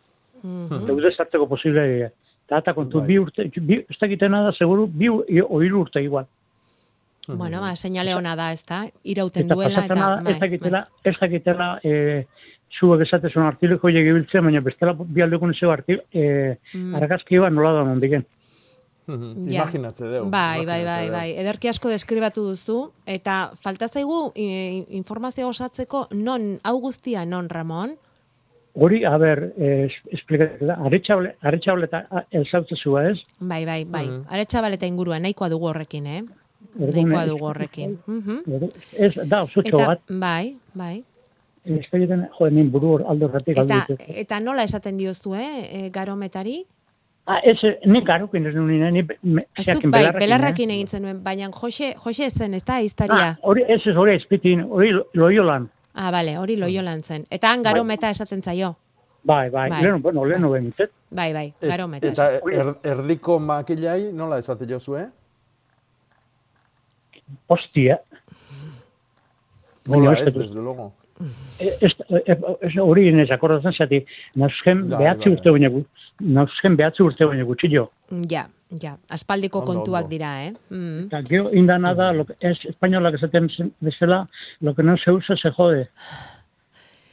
[0.42, 0.82] Mhm.
[0.84, 2.10] Eta ude zarteko posible dira.
[2.46, 3.06] Eta eta kontu, Bai.
[3.08, 6.26] bi urte, bi, ez dakitena da, seguru, bi u- o hiru urte igual.
[7.26, 8.82] Bueno, ba, seinale ona da, ez da?
[9.02, 9.94] Irauten Eta duela, eta...
[9.94, 12.26] pasatzen da, ez bai, dakitela, ez dakitela, e,
[12.78, 13.88] zuek esatezun artiliko
[14.44, 16.94] baina bestela bi aldekun zeu arti, e, Mm.
[17.00, 18.26] argazki bat nola da nondiken.
[19.06, 19.64] Ja.
[19.64, 20.24] Imaginatze deu.
[20.32, 21.26] Bai, bai, bai, bai.
[21.42, 27.96] Ederki asko deskribatu duzu, eta falta zaigu informazio osatzeko non, hau guztia non, Ramon?
[28.74, 29.88] Hori, a ber, eh,
[30.60, 34.06] da, aretxable, aretxable eta elzautze zua ez, Bai, bai, bai.
[34.08, 34.24] Mhm.
[34.28, 36.22] Aretxabaleta ingurua, nahikoa dugu horrekin, eh?
[36.74, 37.98] Orduan, Nahikoa eh, dugu horrekin.
[38.06, 38.38] Mhm.
[38.98, 41.04] ez, da, Eta, bat, bai, bai.
[41.64, 45.90] ez dakiten, jode, nien buru hor aldo aldo Eta, eta nola esaten diozu, eh, e,
[45.90, 46.64] garometari?
[47.26, 47.56] Ah, ez,
[47.88, 49.02] nik garukin ez nuen, ni,
[49.64, 50.74] zeakin bai, belarrakin eh?
[50.74, 53.38] egin zenuen, baina Jose, Jose zen, ez da, Ah, iztaria.
[53.42, 55.70] hori, ez ez, hori ezpitin, hori lo- loiolan.
[55.94, 57.24] Ah, bale, hori loiolan zen.
[57.30, 58.74] Eta han garometa esaten zaio.
[59.22, 59.80] Bai, bai, Bai.
[59.82, 60.90] leheno, bueno, leheno behintzet.
[61.10, 62.06] Bai, bai, Et- garometa.
[62.08, 65.06] Eta er, erdiko makilai nola esate jozu, eh?
[67.46, 68.00] Hostia.
[69.88, 70.92] Hola, ez, desde luego.
[71.60, 71.92] Ez, ez,
[72.60, 74.00] ez, hori inez akordatzen zati,
[74.34, 75.36] nauzken Bai, behatzi bai.
[75.36, 75.84] urte baina gu,
[76.20, 77.84] nauzken behatzi urte baina gutxi jo.
[78.30, 78.48] Ja,
[78.82, 80.10] ja, aspaldiko Ondo, kontuak ondo.
[80.10, 80.52] dira, eh?
[80.70, 81.06] Mm.
[81.06, 83.48] Eta gero indana da, lo que, ez espainolak esaten
[83.80, 84.26] bezala,
[84.60, 85.88] lo que no se usa se jode.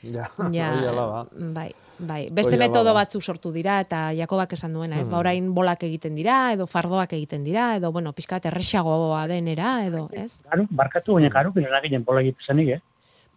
[0.01, 1.25] Ja, Ja, hori ala da.
[1.53, 2.23] bai, bai.
[2.31, 2.93] Beste Hori hala metodo da.
[3.03, 5.07] batzuk sortu dira eta Jakobak esan duena, ez?
[5.07, 5.19] Ba, Hmm.
[5.19, 10.41] orain bolak egiten dira edo fardoak egiten dira edo bueno, pizkat erresagoa denera edo, ez?
[10.49, 12.81] Garu, barkatu baina garukin eraginen bola egitezanik, eh?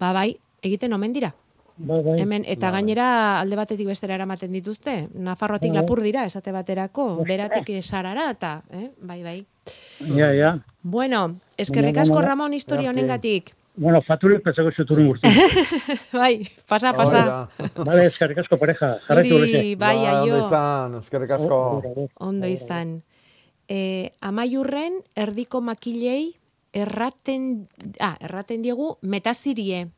[0.00, 1.34] Ba, bai, egiten omen dira.
[1.76, 2.20] Bai, bai.
[2.22, 2.78] Hemen eta Bai.
[2.80, 3.06] gainera
[3.40, 5.08] alde batetik bestera eramaten dituzte.
[5.14, 5.80] Nafarroatik Bai.
[5.80, 7.26] lapur dira esate baterako, Ostras.
[7.28, 8.90] beratik sarara eta, eh?
[9.02, 9.40] Bai, bai.
[10.14, 10.52] Ja, ja.
[10.82, 12.20] Bueno, eskerrik asko.
[12.22, 13.54] Ramon historia honengatik.
[13.76, 15.26] Bueno, faturi pentsako zuturin gurtu.
[16.12, 17.48] bai, pasa, pasa.
[17.74, 18.92] Vale, eskerrik asko pareja.
[19.08, 19.74] Jarraitu Zuri, horreke.
[19.76, 20.46] bai, Ba, ondo aio.
[20.46, 21.58] izan, eskerrik asko.
[22.22, 23.02] Ondo izan.
[23.66, 26.36] E, amaiurren, erdiko makilei,
[26.72, 27.66] erraten,
[27.98, 29.88] ah, erraten diegu, metazirie.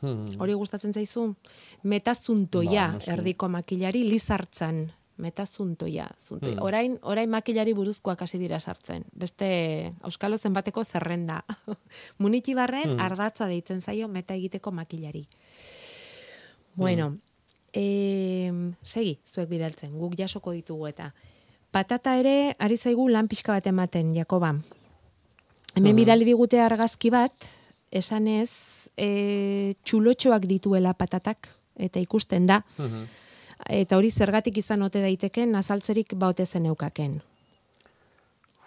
[0.00, 0.26] Hmm.
[0.38, 1.34] Hori gustatzen zaizu?
[1.82, 4.92] Metazuntoia, Ba, erdiko makilari, lizartzan.
[5.16, 6.10] Metazuntoia.
[6.20, 6.58] Zuntoia.
[6.58, 6.62] Hmm.
[6.62, 9.04] Orain, orain makilari buruzkoak hasi dira sartzen.
[9.16, 11.42] Beste Euskalo zenbateko zerrenda.
[12.18, 13.00] Munitibarren Hmm.
[13.00, 15.26] ardatza deitzen zaio meta egiteko makilari.
[16.74, 17.16] Bueno,
[17.72, 21.14] eh, segi, zuek bidaltzen, guk jasoko ditugu eta.
[21.70, 24.54] Patata ere, ari zaigu lan pixka bat ematen, Jakoba.
[25.74, 27.32] Hemen bidali digute argazki bat,
[27.90, 28.50] esanez,
[28.96, 32.62] e, txulotxoak dituela patatak, eta ikusten da.
[32.78, 33.06] Mhm.
[33.72, 37.20] Eta hori zergatik izan ote daiteken, azaltzerik baute zen eukaken.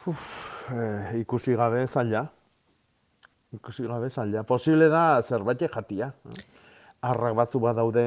[0.09, 2.23] Eh, ikusi gabe zaila.
[3.53, 4.43] Ikusi gabe zaila.
[4.43, 6.11] Posible da zerbait jatia.
[7.01, 8.03] Arrak batzu badaude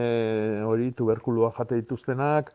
[0.66, 2.52] hori tuberkulua jate dituztenak,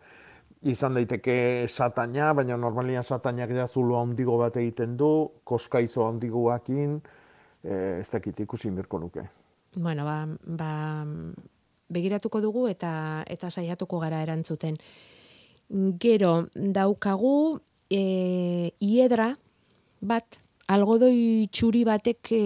[0.61, 7.01] izan daiteke sataina, baina normalia satainak ja zulo handigo bat egiten du, koskaizo handigoakin,
[7.63, 9.25] eh, ez dakit ikusi mirko nuke.
[9.77, 11.05] Bueno, ba, ba,
[11.89, 14.77] begiratuko dugu eta eta saiatuko gara erantzuten.
[16.01, 17.59] Gero daukagu
[17.91, 19.35] e, iedra
[20.01, 22.41] bat algodoi txuri batek e,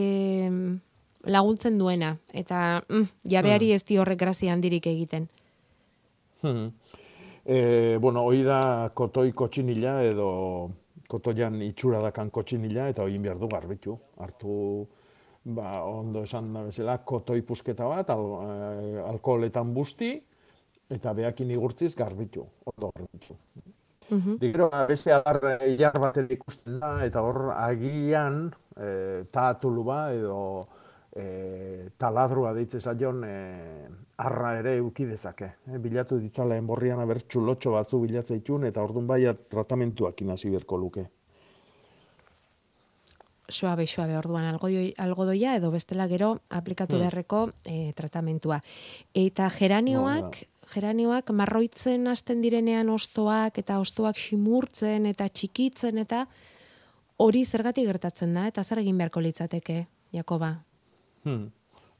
[1.31, 3.75] laguntzen duena eta mm, jabeari Hmm.
[3.75, 5.29] ez di horrek grazia handirik egiten.
[6.41, 6.71] Hmm.
[7.45, 10.71] E, bueno, hoi da kotoi kotxinila edo
[11.07, 13.99] kotoian itxura dakan kotxinila eta hoi behar du garbitu.
[14.17, 14.87] Hartu,
[15.43, 20.13] ba, ondo esan da bezala, kotoi pusketa bat, al, eh, alkoholetan busti,
[20.91, 23.37] eta behakin igurtziz garbitu, ondo garbitu.
[24.11, 24.37] Mhm.
[24.41, 30.67] Gero, beste agar ilar baten ikusten da, eta hor agian e, taatulu ba, edo
[31.15, 33.37] e, taladrua deitze zaion e,
[34.19, 35.53] arra ere euki dezake.
[35.71, 41.07] E, bilatu ditzala enborrian abertxu lotxo batzu bilatzeitun, eta ordun bai tratamentuak inasi berko luke.
[43.51, 47.01] Suabe suabe orduan algodoi, algodoia edo bestela gero aplikatu Hmm.
[47.01, 48.61] beharreko e, tratamentua.
[49.13, 50.43] Eta geranioak,
[50.73, 56.25] geranioak marroitzen hasten direnean ostoak eta ostoak ximurtzen eta txikitzen eta
[57.17, 60.55] hori zergatik gertatzen da eta zer egin beharko litzateke, Jakoba?
[61.23, 61.51] Hmm.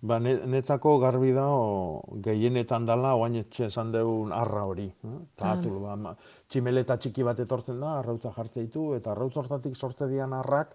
[0.01, 4.87] Ba, ne- netzako garbi da o, gehienetan dala oain etxe esan deun arra hori.
[4.89, 5.17] Eh?
[5.37, 6.15] Taatulu, ba,
[6.49, 10.73] tximeleta txiki bat etortzen da, arrautza jartze ditu, eta arrautza hortatik sortze dian arrak,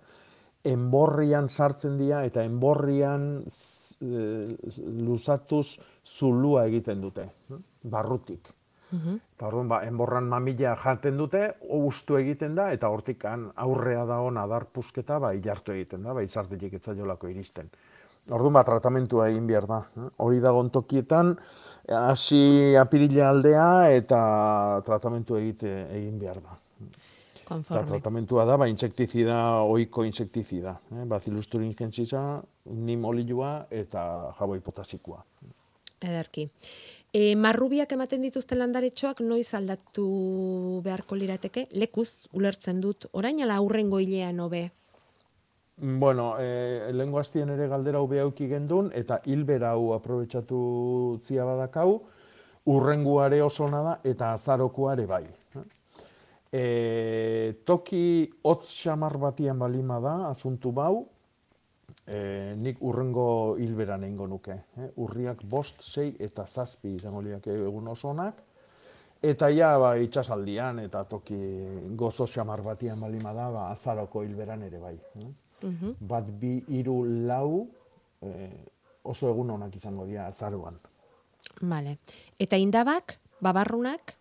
[0.66, 4.56] enborrian sartzen dira, eta enborrian eh,
[5.06, 7.28] luzatuz zulua egiten dute,
[7.82, 8.52] barrutik.
[8.86, 14.38] Eta orduan, ba, enborran mamila jaten dute, ustu egiten da, eta hortikan aurrea da hon
[14.38, 17.70] adar pusketa, ba, ilartu egiten da, ba, izartetik etzaiolako iristen.
[18.30, 19.80] Orduan, ba, tratamentua egin behar da.
[20.22, 21.34] Hori da gontokietan,
[21.98, 24.20] hasi apirila aldea, eta
[24.86, 26.56] tratamentu egite egin behar da.
[27.46, 27.86] Eta Konforme.
[27.86, 30.80] tratamentua da, ba, insektizida, ohiko insektizida.
[30.90, 31.04] Eh?
[31.06, 32.10] Bacillus thuringiensis,
[32.64, 35.22] nimolilua eta jaboi potasikoa.
[36.00, 36.50] Ederki.
[37.14, 41.68] E, marrubiak ematen dituzten landaretxoak noiz aldatu beharko lirateke?
[41.72, 44.70] Lekuz, ulertzen dut, orain ala aurrengo hilean hobe.
[45.76, 52.02] Bueno, eh, lehengo hastien ere galdera hau behauki gendun, eta hilbera hau aprobetsatu zia badakau,
[52.64, 55.26] urrenguare oso da, eta azarokuare bai.
[56.56, 61.02] E, toki hotz xamar batian balima da, asuntu bau,
[62.06, 63.28] e, nik urrengo
[63.60, 64.56] hilberan egingo nuke.
[64.80, 64.90] Eh?
[65.04, 68.46] Urriak bost, sei eta zazpi izango liake egun oso onak,
[69.26, 71.36] Eta ja, ba, itxasaldian eta toki
[71.96, 74.94] gozo xamar batian balima da, ba, azaroko hilberan ere bai.
[75.22, 75.30] eh?
[76.00, 77.66] Bat bi hiru lau
[78.22, 78.52] eh,
[79.08, 80.76] oso egun onak izango dira azaroan.
[81.62, 81.96] Vale.
[82.38, 84.14] Eta indabak, babarrunak,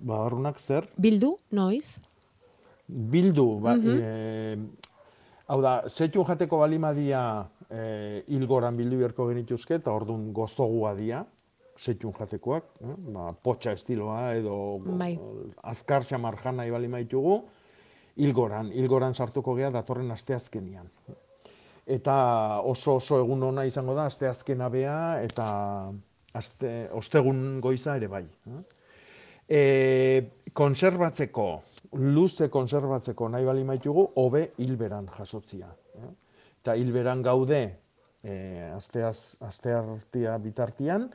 [0.00, 0.88] Babarrunak zer?
[0.96, 1.98] bildu, noiz?
[2.88, 4.56] Bildu, ba, eh,
[5.48, 7.20] hau da, setxun jateko balima dia
[7.70, 11.24] eh, hilgoran bildu beharko genituzke, eta orduan gozogua dia,
[11.78, 12.96] setxun jatekoak, eh?
[13.14, 15.12] ba, potxa estiloa edo Bai.
[15.62, 17.42] azkar xamar jan nahi balima ditugu,
[18.18, 20.88] hilgoran, hilgoran sartuko gea datorren asteazkenian.
[21.88, 25.46] Eta oso oso egun ona izango da asteazkena bea eta
[26.36, 28.24] aste, ostegun goiza ere bai.
[28.24, 28.64] eh?
[29.48, 31.46] E, konserbatzeko,
[32.12, 35.70] luze konserbatzeko nahi bali maitugu, hobe hilberan jasotzia.
[35.96, 36.10] Eh?
[36.60, 37.62] Eta hilberan gaude
[38.20, 38.34] e,
[38.74, 41.08] asteaz, asteartia bitartian,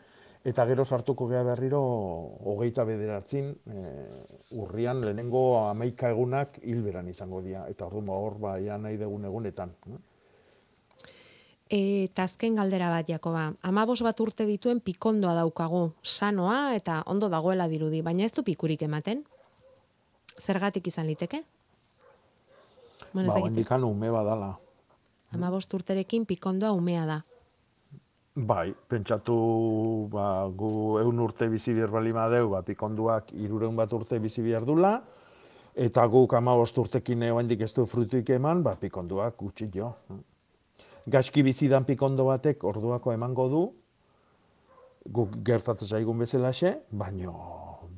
[0.44, 1.82] eta gero sartuko gea berriro
[2.52, 3.84] hogeita bederatzin e,
[4.60, 7.68] urrian lehenengo amaika egunak hilberan izango dira.
[7.70, 9.78] Eta orduan ba, hor ba, ja nahi dugun egunetan.
[11.74, 13.48] Eta azken galdera bat, Jakoba.
[13.66, 18.84] Amabos bat urte dituen pikondoa daukagu, sanoa eta ondo dagoela dirudi, baina ez du pikurik
[18.86, 19.24] ematen?
[20.38, 21.40] Zergatik izan liteke?
[23.14, 24.52] Bueno, Ba, hendikan ume badala.
[25.34, 27.16] Amabost urterekin pikondoa umea da.
[28.36, 29.38] Bai, pentsatu
[30.14, 34.66] ba, gu eun urte bizi behar bali madeu, ba, pikonduak irureun bat urte bizi behar
[34.66, 34.94] dula,
[35.74, 39.90] eta guk amabost urtekin oendik ez du frutuik eman, ba, pikonduak gutxi jo.
[41.06, 43.64] Gaizki bizidan pikondo batek orduako emango du,
[45.12, 47.34] guk gertatzen zaigun bezalaxe, baino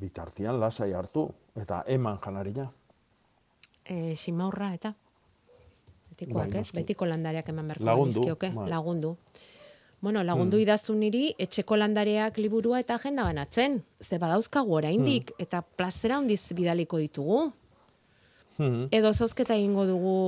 [0.00, 2.66] bitartian lasai hartu, eta eman janaria.
[3.86, 4.94] E, simaurra eta?
[6.10, 6.72] Betikoak, Bai, ez?
[6.74, 8.68] Betiko landareak eman beharko Lagundu, bai.
[8.70, 9.16] lagundu.
[10.00, 13.80] Bueno, lagundu idazu niri etxeko landareak liburua eta agenda banatzen.
[14.02, 17.52] Ze badauzkagu oraindik eta plazera handiz bidaliko ditugu.
[18.56, 18.88] Hmm.
[18.90, 20.18] Edo zozketa egingo dugu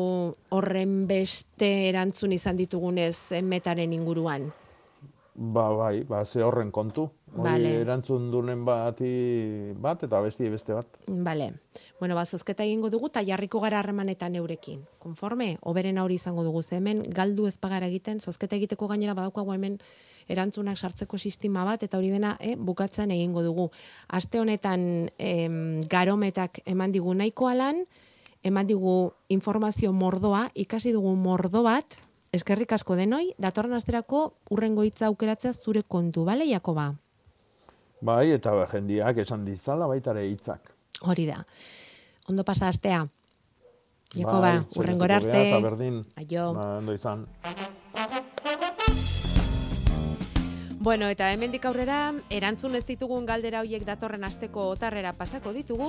[0.55, 4.51] horren beste erantzun izan ditugunez metaren inguruan.
[5.39, 7.05] Ba, bai, ba, ze horren kontu.
[7.29, 7.71] Hori Vale.
[7.83, 10.97] erantzun dunen bati bat eta besti beste bat.
[11.07, 11.53] Bale.
[12.01, 14.81] Bueno, ba, zozketa egingo dugu, eta jarriko gara harremanetan eurekin.
[14.99, 19.53] Konforme, oberen hori izango dugu, ze hemen galdu ez pagara egiten, zozketa egiteko gainera badaukagu
[19.53, 19.79] hemen
[20.27, 23.71] erantzunak sartzeko sistema bat, eta hori dena eh, bukatzen egingo dugu.
[24.09, 27.85] Aste honetan em, garometak eman digu nahikoa lan,
[28.49, 31.99] eman digu informazio mordoa, ikasi dugu mordo bat,
[32.33, 34.23] eskerrik asko denoi, datorren asterako
[34.55, 36.93] urrengo hitza aukeratzea zure kontu, bale, Jakoba?
[38.01, 40.73] Bai, eta jendiak esan dizala baita ere hitzak.
[41.03, 41.43] Hori da.
[42.31, 43.05] Ondo pasa astea.
[44.15, 45.41] Jakoba, bai, urrengora arte.
[45.49, 46.53] Eta berdin, Aio.
[46.55, 47.27] ba, ondo izan.
[50.89, 55.89] Bueno, eta hemendik aurrera, erantzun ez ditugun galdera hoiek datorren asteko otarrera pasako ditugu,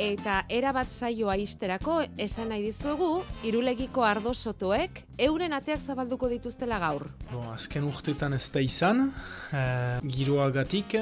[0.00, 3.10] eta era bat saioa isterako esan nahi dizuegu,
[3.44, 7.04] irulegiko ardo sotoek, euren ateak zabalduko dituztela gaur.
[7.28, 9.10] Bo, azken urtetan ez da izan,
[9.52, 10.96] eh, giroagatik,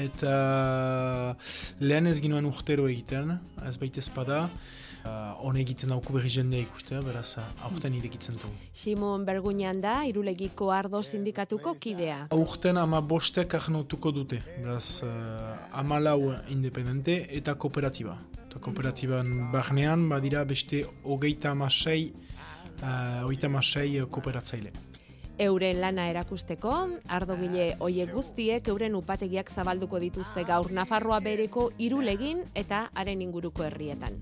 [0.00, 0.34] eta
[1.78, 4.48] lehen ez ginoen urtero egiten, ez baita espada,
[5.08, 8.52] uh, hone egiten dauku berri jendea ikustea, beraz, aurten idekitzen dugu.
[8.72, 12.26] Simon Berguñan da, irulegiko ardo sindikatuko kidea.
[12.36, 18.18] Aurten ama bostek arnautuko dute, beraz, uh, ama lau independente eta kooperatiba.
[18.46, 22.12] Eta kooperatiban barnean, badira beste hogeita amasei,
[22.82, 24.72] uh, hogeita amasei kooperatzaile.
[25.38, 26.72] Euren lana erakusteko,
[27.14, 34.18] ardogile hoiek guztiek euren upategiak zabalduko dituzte gaur Nafarroa bereko irulegin eta haren inguruko herrietan.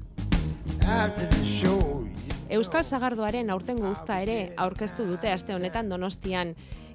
[2.56, 6.52] Euskal Sagardoaren aurtengo uzta ere aurkeztu dute aste honetan Donostian.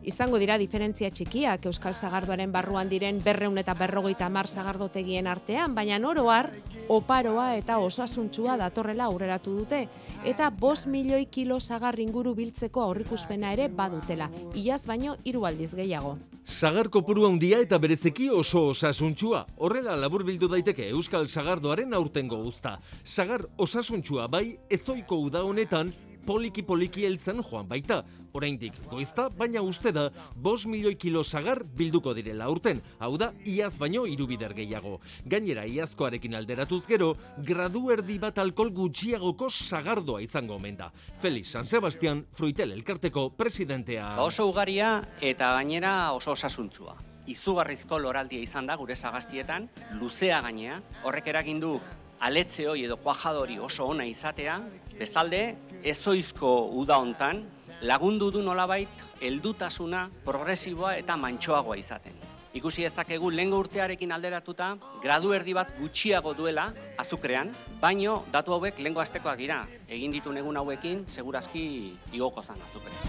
[0.08, 6.00] Izango dira diferentzia txikiak Euskal Sagardoaren barruan diren berreun eta berrogeita hamar sagardotegien artean, baina
[6.08, 6.54] oroar
[6.88, 9.88] oparoa eta osasuntsua datorrela aurreratu dute,
[10.24, 16.18] eta bost milioi kilo sagar inguru biltzeko aurrikuspena ere badutela, iaz baino hiru aldiz gehiago.
[16.44, 19.44] Sagar kopuru handia eta berezeki oso osasuntsua.
[19.62, 22.80] Horrela laburbildu daiteke Euskal Sagardoaren aurtengo uzta.
[23.06, 25.94] Sagar osasuntsua bai ezoiko uda honetan
[26.26, 28.02] poliki poliki heltzen joan baita.
[28.34, 30.06] Oraindik goizta, baina uste da,
[30.36, 32.80] bos milioi kilo sagar bilduko direla aurten.
[33.00, 35.00] Hau da, iaz baino irubider gehiago.
[35.28, 37.12] Gainera, iazkoarekin alderatuz gero,
[37.44, 40.92] gradu erdi bat alkohol gutxiagoko sagardoa izango omen da.
[41.20, 44.14] Felix San Sebastian, Fruitel elkarteko presidentea.
[44.16, 46.96] Ba oso ugaria eta gainera oso osasuntzua.
[47.32, 49.68] Izugarrizko loraldia izan da gure sagastietan,
[50.00, 51.76] luzea gainea, horrek eragin du
[52.22, 54.60] aletze hori edo kuajadori oso ona izatea,
[55.00, 57.44] bestalde, ezoizko uda hontan
[57.82, 62.14] lagundu du nolabait heldutasuna progresiboa eta mantsoagoa izaten.
[62.54, 69.00] Ikusi dezakegu lehengo urtearekin alderatuta, gradu erdi bat gutxiago duela azukrean, baino datu hauek lehengo
[69.00, 69.62] astekoak dira.
[69.88, 73.08] Egin ditu egun hauekin, segurazki igoko zan azukrean.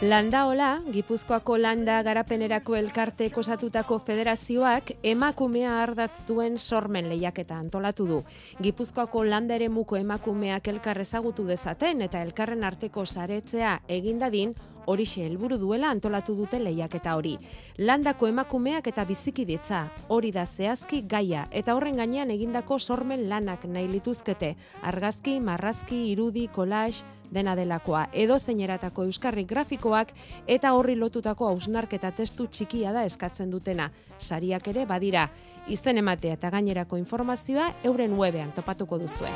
[0.00, 8.22] Landaola, Gipuzkoako landa garapenerako elkarte osatutako federazioak emakumea ardatz duen sormen lehiaketa antolatu du.
[8.64, 15.90] Gipuzkoako landa eremuko emakumeak elkar ezagutu dezaten eta elkarren arteko saretzea egindadin horixe helburu duela
[15.92, 17.36] antolatu dute lehiaketa hori.
[17.78, 23.92] Landako emakumeak eta bizikidetza hori da zehazki gaia eta horren gainean egindako sormen lanak nahi
[23.92, 24.54] lituzkete.
[24.82, 30.12] Argazki, marrazki, irudi, kolage, dena delakoa, edo zeineratako euskarri grafikoak
[30.46, 33.90] eta horri lotutako hausnarketa testu txikia da eskatzen dutena.
[34.18, 35.28] Sariak ere badira,
[35.68, 39.30] izen ematea eta gainerako informazioa euren webean topatuko duzue.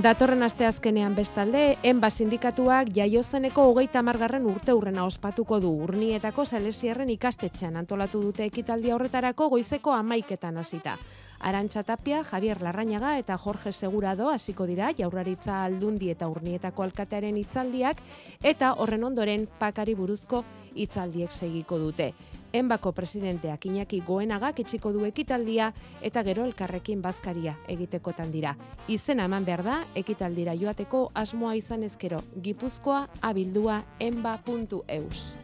[0.00, 7.74] Datorren asteazkenean bestalde, enba sindikatuak jaiozeneko hogeita margarren urte hurrena ospatuko du urnietako salesierren ikastetxean
[7.76, 10.94] antolatu dute ekitaldia horretarako goizeko amaiketan hasita.
[11.40, 18.02] Arantxa Tapia, Javier Larrañaga eta Jorge Segurado hasiko dira jaurlaritza aldundi eta urnietako alkatearen hitzaldiak
[18.42, 22.12] eta horren ondoren pakari buruzko hitzaldiek segiko dute.
[22.52, 25.72] Enbako presidenteak Iñaki Goenagak etxiko du ekitaldia
[26.02, 28.56] eta gero elkarrekin bazkaria egitekotan dira.
[28.88, 35.36] Izena eman behar da, ekitaldira joateko asmoa izan ezkero, gipuzkoa abildua enba.eus.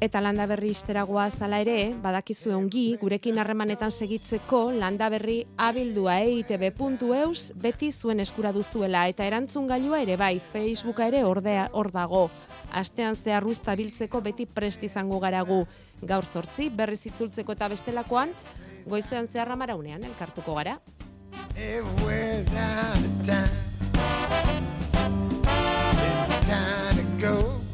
[0.00, 7.52] Eta landa berri isteragoa zala ere, badakizu ongi, gurekin harremanetan segitzeko landa berri abildua eitb.eus
[7.60, 12.30] beti zuen eskura duzuela eta erantzun gailua ere bai, Facebooka ere ordea hor dago.
[12.72, 15.66] Astean zehar ruzta biltzeko beti prest izango garagu.
[16.00, 18.32] Gaur zortzi, berriz itzultzeko eta bestelakoan,
[18.88, 20.80] goizean zehar maraunean elkartuko gara.
[26.32, 27.69] It's time to go.